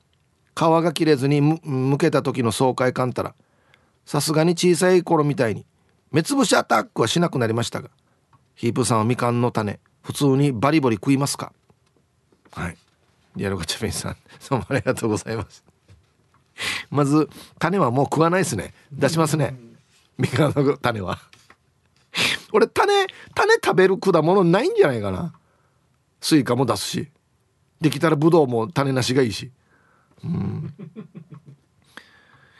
[0.55, 3.33] 皮が切れずにむけた時の爽快感たら
[4.05, 5.65] さすがに小さい頃みたいに
[6.11, 7.89] 目つぶしアタックはしなくなりましたが
[8.59, 9.79] ヒープさんはみかんの種。
[10.03, 11.53] 普通にバリバリ食いますか？
[12.51, 12.77] はい。
[13.37, 14.17] リアルガチャピンさん。
[14.49, 15.63] どうもありがとうございます。
[16.91, 18.73] まず種はもう食わないですね。
[18.91, 19.57] 出しますね。
[20.17, 21.19] みかんの種は。
[22.51, 25.33] 俺種種食べる果物ないんじゃないかな。
[26.19, 27.09] スイカも出すし。
[27.79, 29.53] できたらブドウも種なしがいいし。
[30.21, 30.73] うん。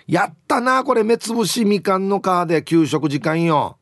[0.08, 1.04] やったなこれ。
[1.04, 3.79] 目つぶしみかんの皮で給食時間よ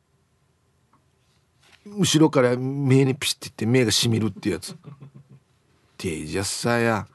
[1.96, 4.76] 後ろから目にピシッていって目がしみるってやつ。
[5.96, 7.06] てじゃさや。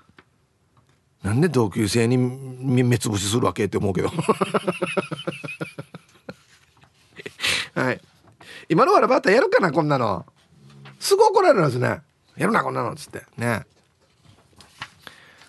[1.23, 4.11] なんで同級生に目つぶしするわけって思うけど。
[7.75, 8.01] はい。
[8.69, 10.25] 今のわらバターやるかなこんなの。
[10.99, 12.01] すぐ怒られるんですね。
[12.35, 13.23] やるなこんなのっつって。
[13.37, 13.65] ね。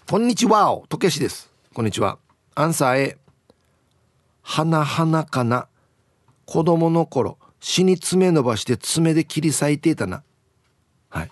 [0.09, 1.51] こんにちはおとけしです。
[1.73, 2.19] こんにちは。
[2.55, 3.19] アンサー A
[4.43, 5.67] 花々かな。
[6.47, 7.39] 子供の頃。
[7.65, 10.23] 死に爪伸ばして爪で切り裂いていたな。
[11.09, 11.31] はい。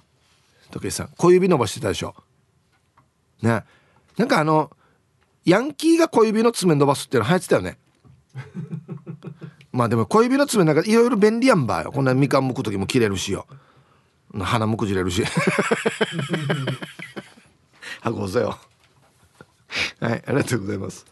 [0.71, 2.15] 時計さん小指伸ばしてたでしょ。
[3.43, 3.65] ね。
[4.17, 4.71] なんかあの
[5.45, 7.77] ヤンキーが小指の爪伸ばすっていうの流行ってたよね。
[9.73, 11.93] まあでも小指の爪なんかいろいろ便利やんばよ。
[11.93, 13.47] こんなみかん剥く時も切れるしよ。
[14.35, 15.23] 鼻もくじれるし。
[18.01, 18.59] はごぞよ。
[20.01, 21.05] はいありがとうございます。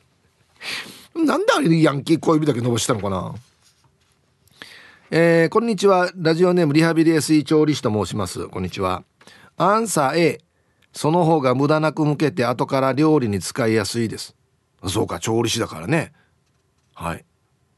[1.14, 3.35] なんであれヤンキー小指だけ伸ばしたのかな。
[5.12, 6.12] えー、こんにちは。
[6.14, 8.46] ラジオネームリハビリ SE 調理師と申します。
[8.46, 9.02] こんにちは。
[9.56, 10.40] アンサー A
[10.92, 14.36] その方が無駄なく向けて後から料理に使いやすいです。
[14.86, 16.12] そうか調理師だからね。
[16.94, 17.24] はい。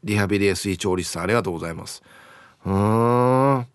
[0.05, 2.03] リハビリ SE 調理師さんありがとうございます。
[2.67, 3.67] うん。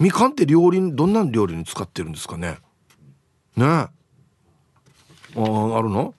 [0.00, 2.58] みかんって料理どんな料理に使ってるんですかね。
[3.56, 3.64] ね。
[3.64, 3.90] あ
[5.36, 6.14] あるの？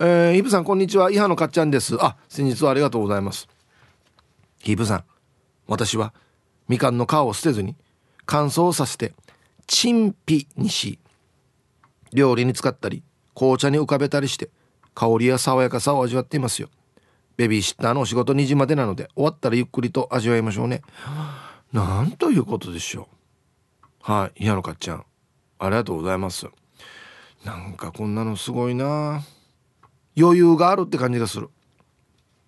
[0.00, 1.10] えー、イブさんこんにちは。
[1.10, 1.96] 伊波のかっちゃんです。
[1.98, 3.48] あ先日はありがとうございます。
[4.68, 5.04] ヒープさん
[5.66, 6.12] 私は
[6.68, 7.74] みかんの皮を捨てずに
[8.26, 9.14] 乾燥させて
[9.66, 10.98] チンピにし
[12.12, 13.02] 料理に使ったり
[13.34, 14.50] 紅茶に浮かべたりして
[14.94, 16.68] 香りや爽やかさを味わっていますよ。
[17.38, 20.82] ベビーシッターのお仕事2時までなので終わったらゆっくりと味わいましょうね。
[21.72, 23.08] なんということでしょ
[24.06, 24.12] う。
[24.12, 25.04] はい矢野かっちゃん。
[25.60, 26.46] ありがとうございます。
[27.42, 29.22] なんかこんなのすごいな。
[30.14, 31.48] 余裕があるって感じがする。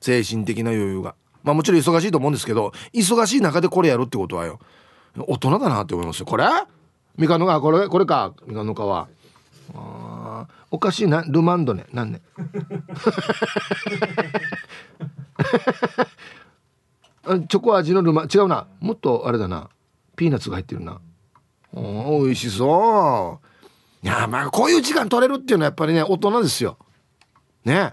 [0.03, 1.15] 精神的な余裕が。
[1.43, 4.59] まあもちろん忙しいと思うんですけど忙しい中でこれやるってことはよ
[5.17, 6.27] 大人だなって思いますよ。
[6.27, 6.45] これ？
[7.17, 8.79] みかんの皮これこれかみかんの皮
[9.75, 11.87] あおかしいなルマンドね。
[11.93, 12.21] なんね
[17.49, 18.67] チョコ味のルマ違うな。
[18.81, 19.69] もっとあれだな。
[20.17, 21.01] ピーナッツが入ってるな。
[21.73, 23.41] おいしそ
[24.03, 24.07] う。
[24.07, 26.79] いやまあこういう時間取れるっていうのはやっぱりね大人ですよ。
[27.65, 27.75] ね。
[27.75, 27.91] はい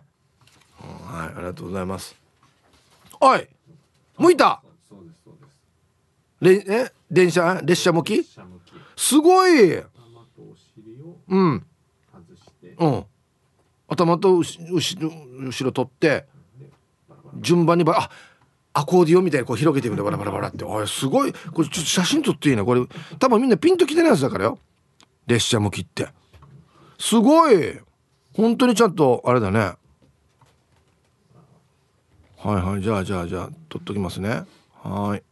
[0.80, 2.16] ありがとうございます。
[3.20, 3.48] おい
[4.18, 4.62] 向いた？
[6.42, 6.92] れえ？
[7.10, 7.62] 電車？
[7.64, 8.24] 列車向き？
[8.96, 9.78] すごい。
[9.78, 11.66] うん。
[12.80, 13.06] うん。
[13.88, 16.26] 頭と後後ろ取って
[17.40, 18.10] 順番にばあ
[18.74, 20.64] アコーディオンみたいにこう広げてみてバラバラバラって。
[20.64, 21.34] あすごい。
[21.34, 22.64] これちょっと写真撮っていいね。
[22.64, 22.82] これ
[23.18, 24.60] 多分みんなピンときてないやつだからよ。
[25.26, 26.10] 列車向きって。
[27.00, 27.80] すごい。
[28.34, 29.72] 本当にちゃんとあれだね
[32.38, 34.44] はいはいじゃあじゃあじゃあ取っときますね。
[34.84, 35.24] はい。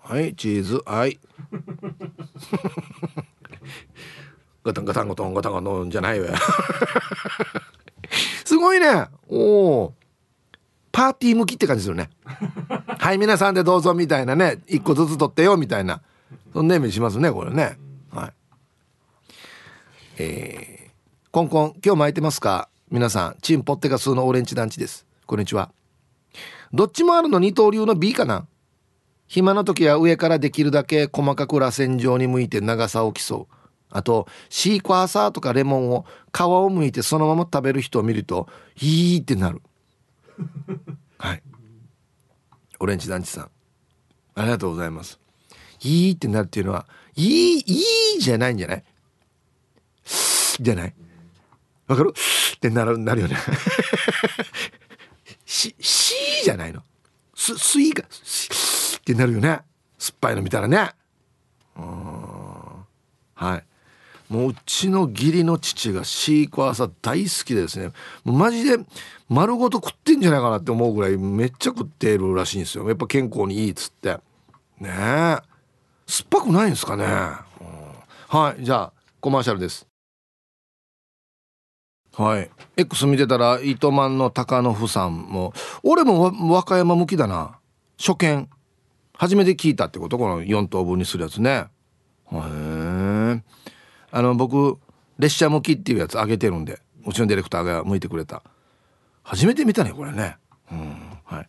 [0.00, 1.18] はいチーズはい。
[4.64, 6.28] ガタンガタンガタンガタンガタンじゃないわ
[8.44, 9.06] すごいね。
[9.28, 9.94] おお
[10.90, 12.08] パーティー向きって感じするね。
[12.98, 14.62] はい皆さんでどうぞみたいなね。
[14.66, 16.00] 一個ずつ取ってよみたいな。
[16.54, 17.78] そんなイメージしますねこれね。
[18.10, 18.32] はい。
[20.16, 20.90] えー、
[21.30, 22.70] コンコン今日巻いてますか？
[22.90, 25.04] 皆さんチンポッテガスのオレンジ団地です。
[25.26, 25.70] こんにちは。
[26.72, 28.46] どっちもあるの二刀流の B かな。
[29.26, 33.54] 暇の時は上からできるだけ細かく螺旋状に向いて長さを競う。
[33.90, 38.48] あとシークワーサーとかレモンを皮を剥いてそのまま食べる人を見ると
[38.80, 39.62] いいってなる。
[41.18, 41.42] はい。
[42.80, 43.50] オレンジ団地さん。
[44.34, 45.18] ありがとうございます。
[45.82, 48.84] いいってなるっていうのはいいいいじゃないんじゃない？
[50.60, 50.94] じゃない？
[51.86, 52.12] わかる？
[52.56, 53.36] ってなるなるよね。
[55.46, 55.74] し
[56.38, 56.82] しじゃないの。
[57.34, 58.06] すすいがっ
[59.04, 59.60] てなるよね。
[59.98, 60.90] 酸っぱいの見たらね。
[61.76, 61.84] うん。
[63.34, 63.64] はい。
[64.32, 67.92] もううちの義理の父がシークワーサー大好きでですね。
[68.24, 68.78] マジで
[69.28, 72.86] 丸ごと食ってんじゃないかなって思うぐらいめっちゃ食ってるらしいんですよ。
[72.88, 74.18] やっぱ健康にいいっつって。
[74.80, 74.92] ねえ。
[76.06, 78.64] 酸っぱくないんですかね、はい。
[78.64, 79.87] じゃあコマーシャルです。
[82.18, 82.50] はい。
[82.76, 85.52] X 見てたら糸満の高野夫さんも
[85.84, 87.58] 俺も和歌山向きだな。
[87.96, 88.50] 初見。
[89.14, 90.18] 初めて聞いたってこと？
[90.18, 91.66] この4等分にするやつね。
[92.32, 93.42] へえ。
[94.10, 94.78] あの僕
[95.18, 98.42] 列車向きっていうやつ上げてるんでうちのディレクターが向いてくれた。
[99.22, 100.38] 初めて見たねこれね。
[100.72, 101.48] うんはい。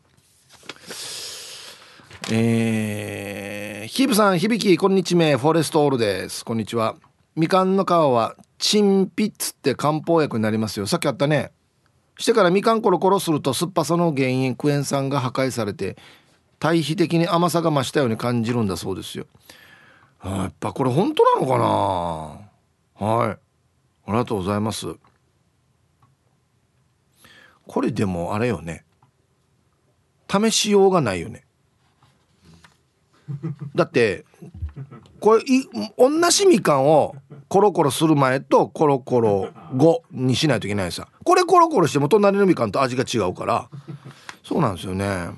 [2.32, 6.46] えー、ヒープさん響きこんにちはフォレストオールです。
[6.46, 6.96] こんにちは。
[7.36, 10.86] みかんの皮はチンピッツって漢方薬になりますよ。
[10.86, 11.52] さっきあったね。
[12.18, 15.98] してからみかんコロコロすると酸っぱさの原因クエン酸が破壊されて
[16.60, 19.26] 対比的に甘さが増したように感じるんだそうですよ。
[20.24, 21.58] やっぱこれ本当なのか
[23.00, 23.08] な？
[23.08, 23.30] はい。
[23.30, 23.38] あ
[24.08, 24.88] りがとうございます。
[27.66, 28.84] これでもあれよね。
[30.30, 31.46] 試しようがないよね。
[33.76, 34.26] だって
[35.22, 37.16] これい同じみかんを
[37.50, 43.70] コロコロする前とコロコロ後にしないといけないさこれコロコロしても隣のみかんと味が違うから。
[44.44, 45.30] そうなんですよね。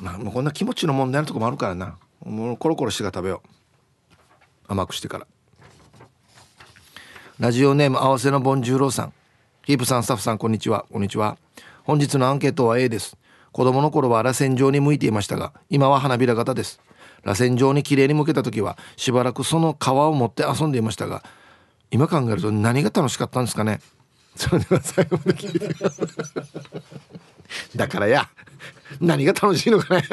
[0.00, 1.98] まあもうこんな気持ちの問題のとこもあるからな。
[2.24, 3.48] もうコロコロしてから食べよう。
[4.68, 5.26] 甘くしてから。
[7.38, 9.12] ラジオネーム合わせのボンジューローさん。
[9.64, 10.86] ヒープさんスタッフさんこんにちは。
[10.90, 11.36] こんにちは。
[11.84, 13.16] 本日のアンケートは A です。
[13.56, 16.78] 子供の頃は螺旋状に向いていましたが今は花びら型です
[17.26, 21.24] 螺旋状に綺麗に向けた時はしばらくその皮を持って遊んでいましたが
[21.90, 23.80] 今考えると何が楽しかったんですかね。
[24.36, 25.74] それでは最後まで聞いて。
[25.74, 26.06] ください
[27.76, 28.28] だからや
[29.00, 30.04] 何が楽しいのかね。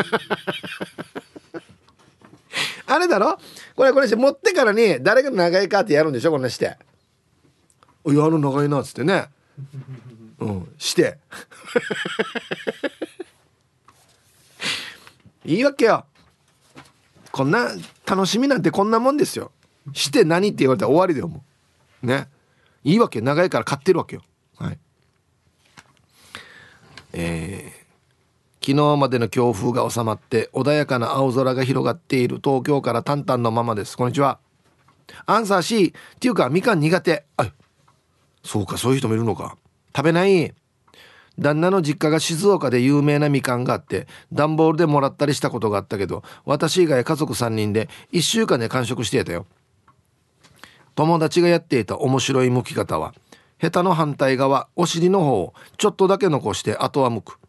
[2.88, 3.38] あれだろ？
[3.76, 6.32] これこれして持ってからに誰が長いかってやるんでしょ？
[6.32, 6.78] こんなして
[8.08, 9.26] 「いやあの長いな」っつってね。
[10.40, 11.20] うんして。
[15.46, 16.06] いいわけよ
[17.34, 17.72] こんな
[18.06, 19.52] 楽しみなんてこんなもんですよ。
[19.92, 21.44] して何って言われたら終わりだよも
[22.04, 22.06] う。
[22.06, 22.28] ね。
[22.84, 24.22] いいわけ長いから買ってるわけよ。
[24.58, 24.78] はい。
[27.14, 33.98] えー、昨日までの強風が収まって穏やかな青空が広がっている東京からタンタンのままです。
[33.98, 34.38] こんにちは。
[35.26, 37.26] アンサー C っていうかみかん苦手。
[37.38, 37.52] あ
[38.44, 39.58] そうかそういう人もいるのか。
[39.96, 40.54] 食べない。
[41.40, 49.46] 旦那の実家が静岡で有名なみかんがあって段ボールでもらったりしたことがあったけど私以外家族3人で1週間で完食してたよ。
[50.96, 53.16] 友達がやっていた面白い剥き方は
[53.58, 57.40] ヘタの反対側お尻の方をちょっとだけ残してあとは剥く。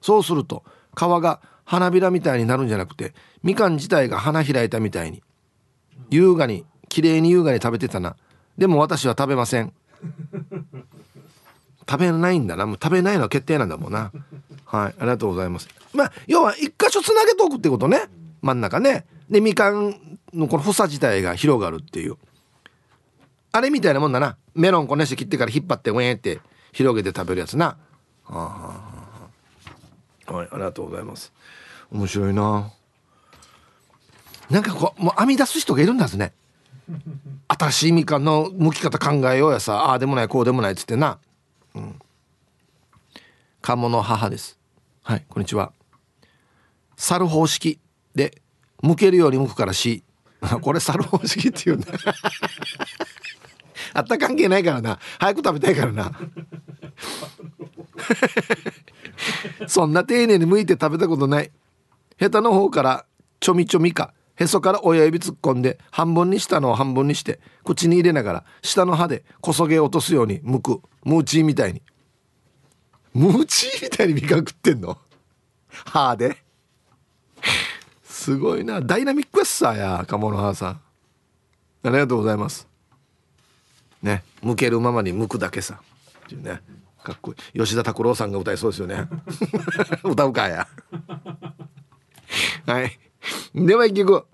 [0.00, 0.64] そうすると
[0.96, 5.22] 皮が花びらみたいになるんじゃなくてみかん自体が花開いたみたいに。
[6.10, 8.16] 優雅に綺麗に優雅に食べてたな。
[8.56, 9.72] でも私は食べません。
[11.88, 12.66] 食べないんだな。
[12.66, 14.12] もう食べないのは決定なんだもんな。
[14.64, 14.94] はい。
[14.98, 15.68] ありがとうございます。
[15.94, 18.08] まあ要は一箇所つなげておくってことね。
[18.42, 19.06] 真ん中ね。
[19.30, 22.16] でみかんのこの房自体が広がるっていう。
[23.52, 24.36] あれみたいなもんだな。
[24.54, 26.40] メロンこねして切ってから引っ張ってウェーって
[26.72, 27.66] 広げて食べるやつな。
[27.66, 27.76] は
[28.26, 28.80] あ、は
[30.26, 30.48] あ、はい。
[30.52, 31.32] ありがとうございます。
[31.90, 32.70] 面白いな。
[34.50, 36.32] なんかこうもう編み出す人がいるんですね。
[37.48, 39.74] 新しいみかんの剥き方考えようやさ。
[39.76, 41.18] ああでもないこうでもないっつってな。
[41.74, 41.98] うん。
[43.60, 44.58] 鴨の母です。
[45.02, 45.72] はいこんにちは。
[46.96, 47.80] 猿方式
[48.14, 48.40] で
[48.82, 50.02] 剥けるように剥くからし
[50.62, 51.92] これ猿方式っていうんだ。
[53.94, 54.98] あった関係ないからな。
[55.18, 56.12] 早く食べたいからな。
[59.66, 61.50] そんな丁寧に剥いて食べたことない。
[62.16, 63.06] ヘタの方から
[63.40, 64.12] ちょみちょみか。
[64.38, 70.82] へそから親指突っ込んで半分にしたのを半分にして口に入れながら下の歯でこそげ落とすように剥く。
[71.04, 71.82] ムーチーみたいに。
[73.14, 74.96] ムーチーみたいに味覚ってんの？
[75.68, 76.36] 歯で？
[78.04, 78.80] すごいな。
[78.80, 80.80] ダイナミックやさや鴨の母さん。
[81.82, 82.68] ありがとうございます。
[84.02, 84.22] ね。
[84.42, 85.80] 剥けるままに剥くだけさ。
[86.26, 86.60] っていうね。
[87.02, 87.58] かっこいい。
[87.58, 89.08] 吉田拓郎さんが歌いそうですよね。
[90.04, 90.68] 歌うかや。
[92.66, 92.98] はい。
[93.54, 94.24] では一曲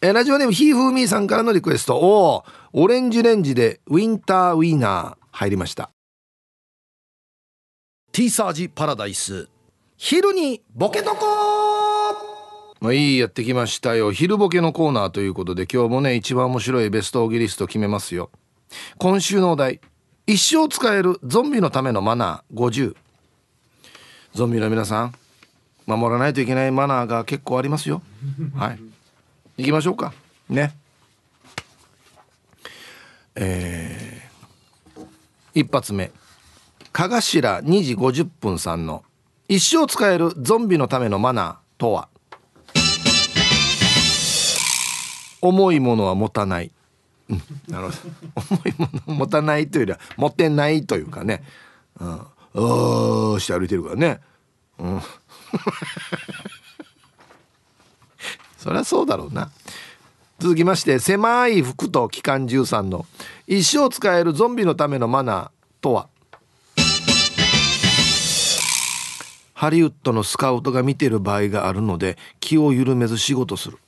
[0.00, 1.96] えラジオネームひーふーみーさんからのリクエスト。
[1.96, 5.90] おオレンジレンジでウィンターウィーナー入りました。
[8.12, 9.48] ティーサージパラダイス。
[9.96, 11.26] 昼にボケとこ
[12.80, 14.12] まあいいやってきましたよ。
[14.12, 18.30] 昼ボケのコーナーということで今日もね一番面白いベストオギリスト決めますよ。
[18.98, 19.80] 今週のお題。
[20.28, 22.56] 一生使えるゾンビのためのマナー。
[22.56, 22.94] 50
[24.34, 25.14] ゾンビの皆さん
[25.88, 28.02] 守らないといけないマナーが結構ありますよ。
[28.54, 28.78] はい。
[29.56, 30.12] 行きましょうか。
[30.50, 30.76] ね。
[33.34, 35.06] えー、
[35.54, 36.12] 一発目。
[36.92, 39.02] かがしら2時50分さんの
[39.48, 42.08] 一生使えるゾンビのためのマナーとは？
[45.40, 46.70] 重いものは持たない、
[47.30, 48.56] うん、なるほど。
[48.56, 51.42] 重いもの持たないというよりは持ってないというかね。
[51.98, 52.10] うん。
[52.10, 54.20] ああして歩いてるからね。
[54.78, 55.00] うん
[58.58, 59.50] そりゃそうだろうな。
[60.38, 63.06] 続きまして狭い服と機関銃さんの
[63.46, 66.08] 一生使えるゾンビのためのマナーとは？
[69.54, 73.78] ハリウッドのスカウトが見てる場合があるので気を緩めず仕事する、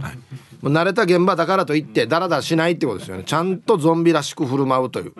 [0.00, 0.16] はい、
[0.62, 3.24] もう慣れた現場だからといってダラダラしないってことですよね。
[3.24, 5.12] ちゃんとゾンビらしく振る舞うという。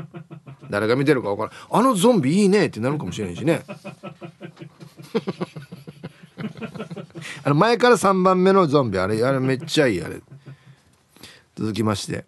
[0.70, 1.80] 誰が見てるか分からん。
[1.82, 3.62] あのゾンビいいねってなるかもしれないしね。
[7.44, 10.20] あの前から3番目のゾンビあれあれめっちゃいいあれ。
[11.56, 12.24] 続きまして。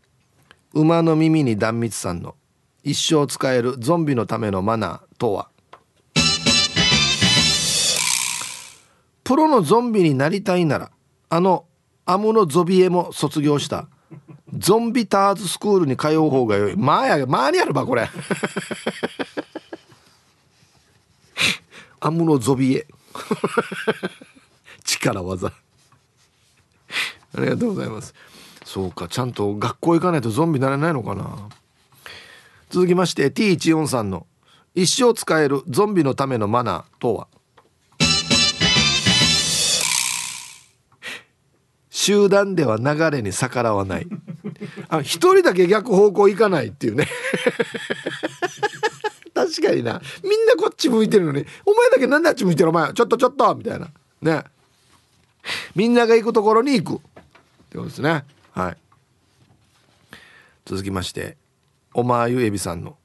[0.74, 2.34] 馬の耳に断蜜さんの
[2.84, 5.48] 一生使えるゾンビのためのマナーとは？
[9.24, 10.90] プロのゾンビになりたいなら
[11.28, 11.66] あの
[12.06, 13.88] アムロゾビエも卒業した
[14.56, 16.76] ゾンビターズスクールに通う方がよい。
[16.76, 18.08] まあやまあにあるばこれ。
[22.00, 22.86] アムロゾビエ。
[24.84, 25.52] 力技。
[27.34, 28.14] ありがとうございます。
[28.64, 31.48] そうかちゃんと学校行かないとゾンビなれないのかな。
[32.70, 34.26] 続きまして T14 さんの
[34.74, 37.28] 一生使えるゾンビのためのマナーとは？
[41.90, 44.06] 集団では流れに逆らわない。
[44.88, 47.06] あ一人だけ逆方向行かないっていうね。
[49.68, 50.00] かにな。
[50.22, 53.88] みんなこっち向いてるのにお前だけなんであっち向いてるお前ちょっとちょっとみたいな。
[54.22, 54.44] ね。
[55.74, 57.00] みんなが行くところに行く。
[57.00, 57.00] っ
[57.70, 58.24] てことですね。
[58.52, 58.76] はい。
[60.64, 61.36] 続きまして
[61.94, 62.96] おまゆえびさんの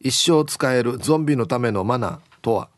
[0.00, 2.68] 一生使えるゾンビのためのマナーとは？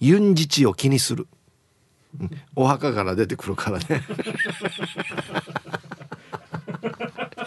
[0.00, 1.26] ユンジチを気にする。
[2.56, 4.02] お墓から出てくるからね。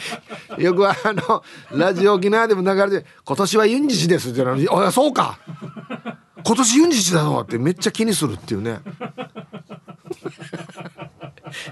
[0.57, 5.39] よくあのラジオ沖縄でも流れて「今年はユンジチです」って言うのに「そうか。
[6.43, 8.79] 今年ユンジチだぞ」ってめっちゃ気にするっていうね。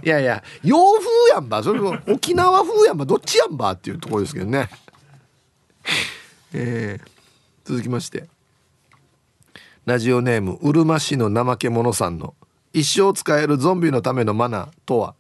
[0.03, 1.63] いやいや洋風やんば。
[1.63, 3.05] それも沖縄風やんば。
[3.05, 4.69] どっちやんばっていうところですけどね。
[6.53, 7.07] えー、
[7.65, 8.27] 続きまして。
[9.85, 12.35] ラジオネームうるま市の怠け者さんの
[12.73, 15.15] 一生使えるゾンビのためのマナーとは？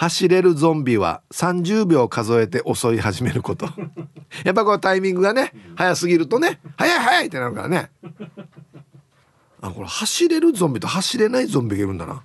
[0.00, 3.66] 走れるゾンビは30秒数えて襲い始めること。
[4.44, 7.90] やっぱこうタイミングがね早すぎるとね早い早いってなるからね。
[9.60, 12.22] あこれ走れるゾンビと走れないゾンビがいるんだな、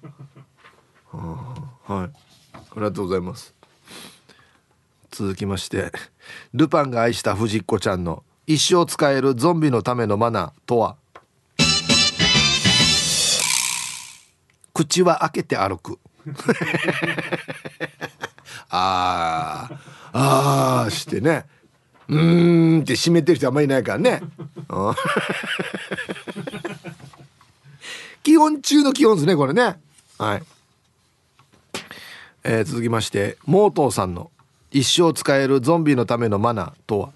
[1.11, 1.55] は
[1.89, 2.09] あ、はい。
[2.53, 3.53] ありがとうございます。
[5.11, 5.91] 続きまして
[6.53, 10.95] ルパンが愛した藤子ちゃんの一生使えるゾンビのためのマナーとは？
[14.73, 15.99] 口は開けて歩く。
[18.69, 19.77] あー
[20.13, 21.45] あーしてね。
[22.07, 24.21] うーんって閉めてる人あんまりいないからね。
[28.23, 29.79] 基本中の基本ですねこれね。
[30.17, 30.43] はい、
[32.43, 34.31] えー、続きましてモートーさんの
[34.71, 37.09] 一生使えるゾンビのためのマナーとは？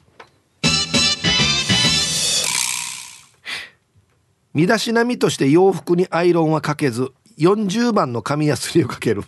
[4.54, 9.24] 身だしなみとして洋服にアイロンはかけず40番の紙やすりをかける。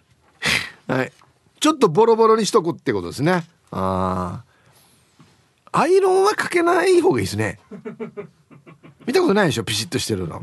[0.88, 1.12] はい。
[1.60, 3.44] ちょっとボロボロにしとくってことですね。
[3.70, 4.42] あ
[5.72, 7.58] あアイロンはかけない方がいいですね。
[9.06, 9.64] 見たことないでしょ？
[9.64, 10.42] ピシッとしてるの。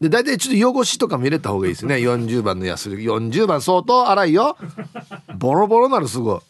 [0.00, 1.96] で大体ちょっと汚しとかも入れた方がいいですね。
[1.96, 3.04] 40番のやすり。
[3.04, 4.56] 40番相当粗いよ。
[5.36, 6.40] ボロボロなるすごい、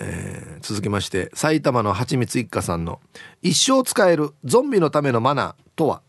[0.00, 3.00] えー、続きまして埼玉のはちみつ一家さんの
[3.42, 6.02] 「一生使えるゾンビのためのマナー」とは？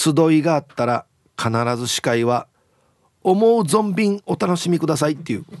[0.00, 1.04] 集いがあったら
[1.36, 2.46] 必ず司会は
[3.22, 5.44] 思う存分お楽しみくださいっていう。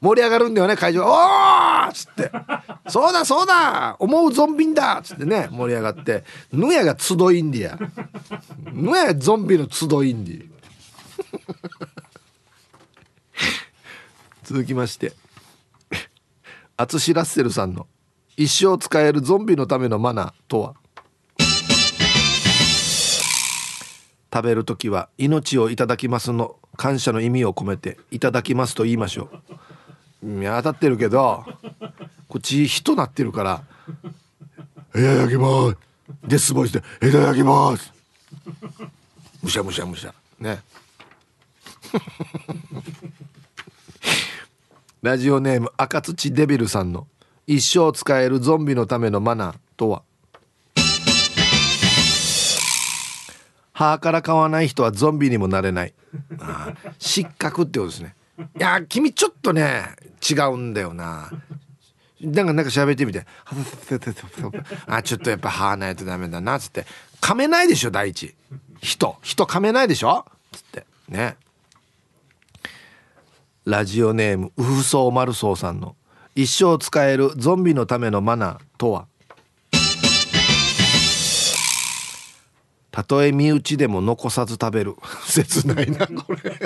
[0.00, 1.00] 盛り上がるんだよね会場。
[1.00, 1.06] が
[1.84, 2.30] 「おー!」っつって
[2.88, 3.96] 「そうだそうだ。
[3.98, 6.24] 思うゾンビだ!」っつってね盛り上がって。
[6.50, 7.78] ぬやが集いんでや
[8.72, 10.46] ぬやゾンビの集いんで
[14.44, 15.12] 続きまして。
[16.78, 17.86] アツシラッセルさんの
[18.36, 20.74] 「一生使えるゾンビのためのマナー」とは？
[24.32, 29.28] 食べる時は命をいただきますの感謝の意味を込めていただきますと言いましょ
[30.22, 30.40] う。
[30.40, 31.44] いや当たってるけど
[32.28, 33.62] こっち人なってるから
[34.94, 35.76] 「いただきます」
[36.26, 37.92] デスボイスで「いただきます」
[39.42, 40.14] むしゃむしゃむしゃ。
[40.38, 40.62] ね。
[45.02, 47.06] ラジオネーム赤土デビルさんの。
[47.52, 50.02] 一生使えるゾンビのためのマナーとは？
[53.72, 55.92] 歯から買わない人はゾンビにもなれない。
[56.38, 58.14] あ失格ってことですね。
[58.56, 59.96] いや君ちょっとね
[60.30, 61.28] 違うんだよな。
[62.20, 63.26] なんかなんか喋ってみて。
[64.86, 66.54] あちょっとやっぱ歯ないとダメだな。
[66.54, 66.86] っつって。
[67.20, 68.32] 噛めないでしょ第一。
[68.80, 69.16] 人。
[69.22, 70.24] 人噛めないでしょ？
[70.52, 70.86] つって。
[71.08, 71.36] ね。
[73.64, 75.96] ラジオネームウフソーマルソーさんの。
[76.34, 79.06] 一生使えるゾンビのためのマナーとは？
[82.90, 84.96] たとえ身内でも残さず食べる。
[85.26, 86.38] 切ないなこれ。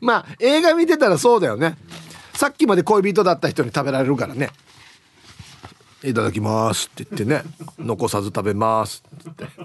[0.00, 1.76] まあ映画見てたらそうだよね。
[2.34, 4.50] さっきまで恋人だった人に食べられるからね
[6.02, 7.44] 「いただきます」って言ってね
[7.78, 9.62] 「残さず食べます」って言って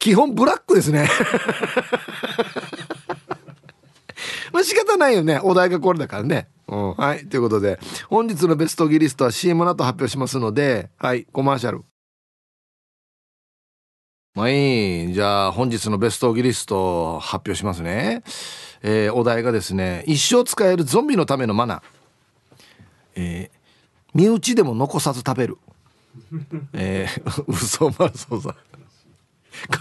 [0.00, 1.08] 基本ブラックですね。
[4.52, 5.38] まあ仕方ないよね。
[5.44, 6.48] お題がこれだからね。
[6.66, 7.26] うん、はい。
[7.26, 7.78] ということで
[8.08, 11.26] 本日のベストギリストは CM の後発表しますのではい。
[11.26, 11.82] コマーシャル。
[14.34, 15.10] はい。
[15.10, 18.22] いじゃあ本日のベストギリスト発表しますね、
[18.82, 21.82] えー、お題がですね一生使えるゾンビのためのマナー。
[23.16, 23.58] えー、
[24.14, 25.58] 身内でも残さず食べる。
[26.72, 28.69] えー、 嘘マルソーさん。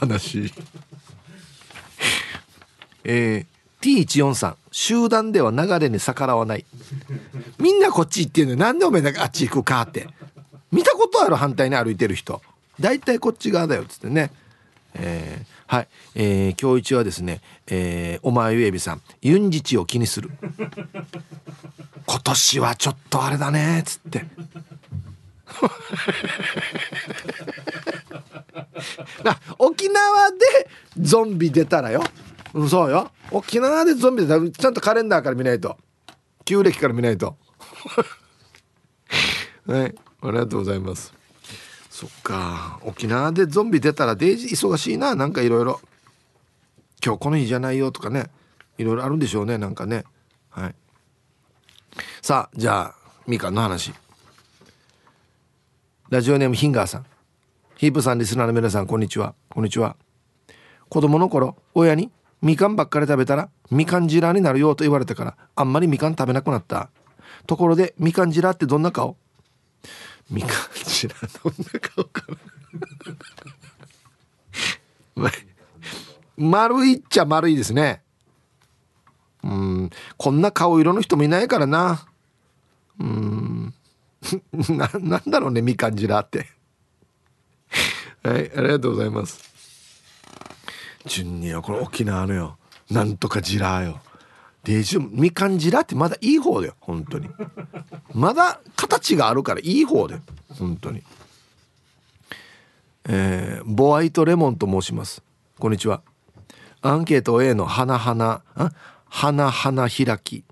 [0.01, 0.53] 悲しい。
[3.03, 6.65] えー T143 集団では流れに逆らわない。
[7.59, 10.07] みんなこっち行ってんのになんでお前だけあっち行くかって。
[10.71, 12.41] 見たことある反対に歩いてる人。
[12.80, 14.32] 大体こっち側だよっつってね。
[14.95, 20.30] えー、はい、えー、今日一はですね、えー、お前ゆえびさんユンジチを気にする。
[22.05, 24.25] 今年はちょっとあれだねっつって。
[29.58, 32.02] 沖縄でゾンビ出たらよ。
[32.54, 33.12] うん、そうよ。
[33.32, 35.78] 沖縄でゾンビでちゃんとカレンダーから見ないと。
[36.45, 37.38] 旧暦から見ないと。
[39.68, 41.14] は いありがとうございます。
[41.89, 42.80] そっか。
[42.84, 45.16] 沖縄でゾンビ出たらデイジ忙しいな。
[45.16, 45.80] なんかいろいろ。
[47.04, 48.30] 今日この日じゃないよとかね。
[48.78, 49.58] いろいろあるんでしょうね。
[49.58, 50.04] なんかね。
[50.50, 50.76] はい。
[52.22, 52.95] さあじゃあ
[53.28, 53.93] みかんの話。
[56.10, 57.05] ラジオネームヒンガーさん。
[57.78, 59.36] ヒープさんリスナーの皆さんこんにちは。
[59.47, 59.95] こんにちは。
[60.89, 62.10] 子供の頃親に
[62.41, 66.90] みかんばっかり食べたらみかん汁になるよと言われてからあんまりみかん食べなくなった。
[67.45, 69.18] ところでみかん汁ってどんな顔？
[70.31, 70.52] みかん
[70.84, 71.14] 汁
[71.44, 72.23] どんな顔か
[75.15, 75.30] な？
[76.38, 78.02] 丸いっちゃ丸いですね。
[79.44, 79.90] うん。
[80.18, 82.07] こんな顔色の人もいないからな。
[82.99, 83.76] うん。
[84.70, 86.48] ななんだろうねみかん汁って。
[88.24, 89.40] はいありがとうございます。
[91.06, 92.58] 順にはこれ沖縄のよ。
[92.90, 94.02] なんとかジラーよ
[94.64, 97.30] デジみかんジラってまだいい方だよ本当に。
[98.14, 101.04] まだ形があるからいい方だよ本当に。
[103.06, 105.24] えー、ボワイトレモンと申します。
[105.58, 106.02] こんにちは。
[106.82, 108.41] アンケート A の花花
[109.08, 110.44] 花花開き。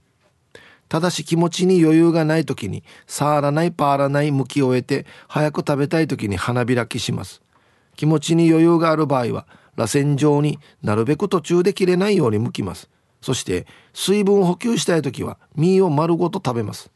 [0.89, 7.41] ただし気持ちに余裕がない時に触らないパーらない向きを終えて早く食べたい時に花開きします。
[7.95, 12.89] 気持ちに余裕がある場合は螺旋状になるべく途中で切れないように剥きます。
[13.21, 16.89] そして水分補給したい時は実を丸ごと食べます。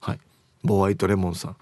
[0.00, 0.20] はい。
[0.62, 1.56] ボワイトレモンさん。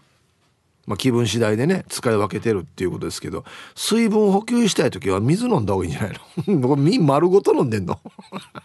[0.86, 3.44] まあ、気分次第でね使い分けてるっていうことですけど
[3.76, 6.12] 水分補給したい時は水飲んだ方がいいんじゃない
[6.48, 6.58] の？
[6.58, 8.00] 僕実丸ごと飲んでんの。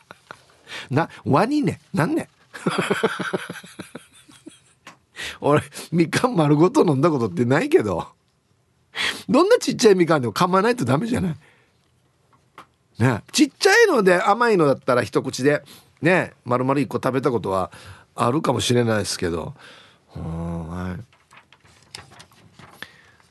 [0.90, 2.30] なワニねなんね
[5.41, 5.61] 俺
[5.91, 8.07] みかん丸ごと飲んだことってないけど。
[9.27, 11.36] どんなちっちゃいみかんでも噛まないとダメじゃない？
[12.99, 15.64] ねちっちゃいので甘いのだったら一口で
[16.02, 17.72] ね丸々一個食べたことは
[18.15, 19.53] あるかもしれないですけど。
[20.14, 21.03] はい。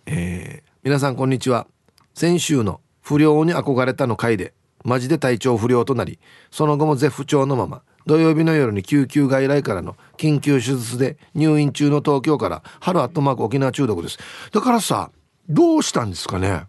[0.06, 1.66] えー、皆さんこんにちは。
[2.12, 4.52] 先週の不良に憧れたの回で
[4.84, 6.18] マジで体調不良となり
[6.50, 14.18] その後も絶不調のまま土曜日の夜に救急外来からの緊急手術で入院中の東京から春アットマーク沖縄中毒です。
[14.52, 15.10] だからさ
[15.48, 16.66] どうしたんですかね？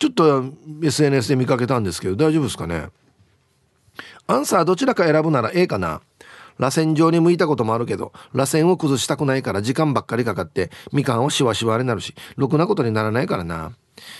[0.00, 0.44] ちょっと
[0.82, 2.88] SNS で見かけたんですけど大丈夫ですかね？
[4.26, 6.00] アンサーどちらか選ぶなら A かな。
[6.58, 13.72] 螺旋状に向いたこともあるけど螺旋を崩したくないから時間ばっかりかかってみかんをしわしわになるしろくなことにならないからな。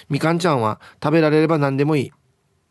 [0.09, 2.13] みかんちゃんは食べられれば何でもいい。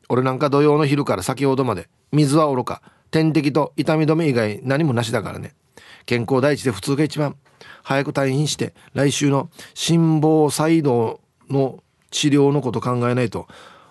[0.09, 2.81] 俺なんか土曜の昼から先ほどまで水はおろか
[3.11, 5.53] 点滴と痛み止め以外何もなしだからね。
[6.05, 7.35] 健康第一で普通が一番。
[7.83, 11.19] 早く退院して来週の心房細動
[11.49, 13.47] の治療のこと考えないと。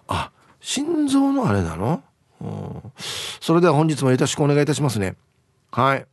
[0.08, 0.30] あ
[0.60, 2.02] 心臓のあれなの、
[2.40, 2.92] うん、
[3.40, 5.16] それでは本日もよろしくお願いいたしますね。
[5.70, 6.06] はい。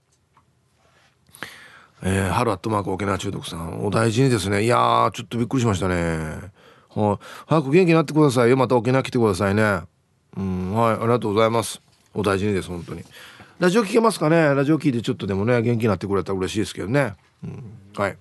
[2.02, 3.86] えー、春アットマーク沖縄中毒さん。
[3.86, 4.64] お大事にですね。
[4.64, 6.52] いやーちょっとびっくりしましたね。
[7.00, 7.18] はい。
[7.48, 8.58] 早く元気になってくださいよ。
[8.58, 9.82] また沖縄来てくださいね。
[10.38, 10.74] うん。
[10.74, 10.94] はい。
[10.94, 11.82] ありがとうございます。
[12.14, 13.04] お大事にです本当に。
[13.60, 14.54] ラジオ聞けますかね？
[14.56, 17.64] ラジオ聞いてちょっとでもね元気になってくれたら嬉しいですけどね、うん、
[17.96, 18.18] はい。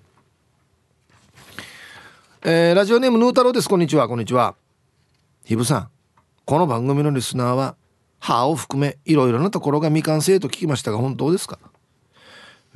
[2.43, 3.69] えー、ラジオネームヌー太郎です。
[3.69, 4.07] こんにちは。
[4.07, 4.55] こんにちは。
[5.45, 5.89] ひぶさん。
[6.45, 7.75] この番組のリスナーは
[8.19, 11.57] 歯を含めいろいろなところが未完成と聞きましたが本当ですか？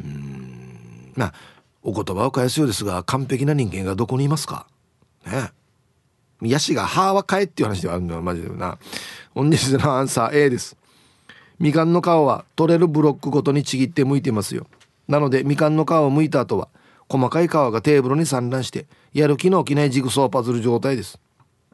[0.02, 1.14] うん。
[1.16, 1.34] まあ
[1.82, 4.68] お言葉を返すようですが完璧な人間がどこにいますか？
[5.26, 5.52] ね。
[6.50, 8.78] ヤシが歯は変えっていう話ではあるんだよマジでな。
[9.34, 10.76] 本日のアンサー A です。
[11.60, 14.68] みかんの皮は取れるブロックごとにちぎって剥いてますよ。
[15.08, 16.68] なのでみかんの皮を剥いた後は
[17.10, 21.20] 細かい皮がテーブルに散乱してやる気の起きないジグソーパズル状態です。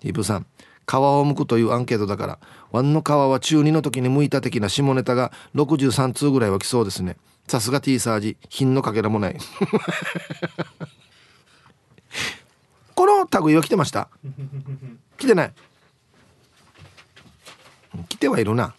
[0.04, 0.46] イブさん
[0.88, 2.40] 皮を剥くというアンケートだから
[2.72, 7.18] ワンの皮は中2の時に剥いた的な下ネタが63通ぐらいは来そうですね。
[7.48, 9.38] さすが T サージ品のかけらもない。
[13.00, 14.10] この類は来てました。
[15.18, 15.54] 来てない。
[18.10, 18.76] 来てはいるな。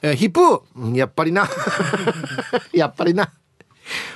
[0.00, 0.96] えー、ヒップ。
[0.96, 1.46] やっぱりな。
[2.72, 3.30] やっぱりな。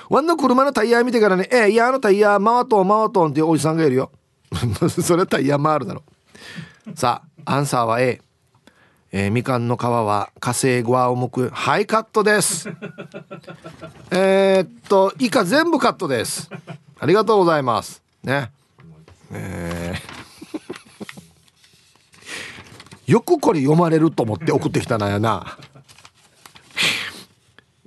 [0.09, 4.11] ワンの車のタイヤ見てからね、えー、いやあのタイヤ回とん回とんっていうおじさんがいるよ。
[4.89, 6.03] それはタイヤ回るだろ
[6.95, 8.23] さあアンサーは A
[9.13, 12.71] えー、みかんの皮は火星ゴアを向くハイカットです。
[14.11, 16.49] えっと以下全部カットです。
[16.99, 18.03] ありがとうございます。
[18.25, 18.51] ね。
[19.31, 25.59] えー、よくこれ読まれると思って送ってきたなやな。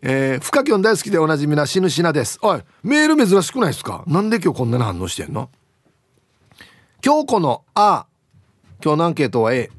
[0.03, 2.39] えー、フカキョン大好きでおなじみなしぬしなです。
[2.41, 4.03] おいメール珍しくないですか？
[4.07, 5.49] なんで今日こんなに反応してんの？
[7.05, 8.07] 今日この「あ」
[8.83, 9.69] 今日のアンケートは A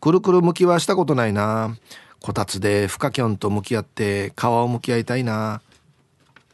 [0.00, 1.76] くるくる向きはしたことないな。
[2.20, 5.60] こたつでフカキョンと向き合って皮を向き合いたいな。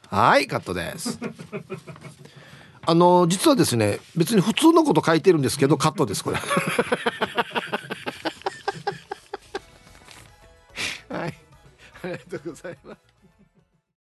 [0.09, 1.19] はいカットです。
[2.89, 6.39] あの実はですね別に普通のこと書いてるんですけどカットですこれ。
[11.15, 11.35] はい。
[12.03, 13.18] ありがとうございます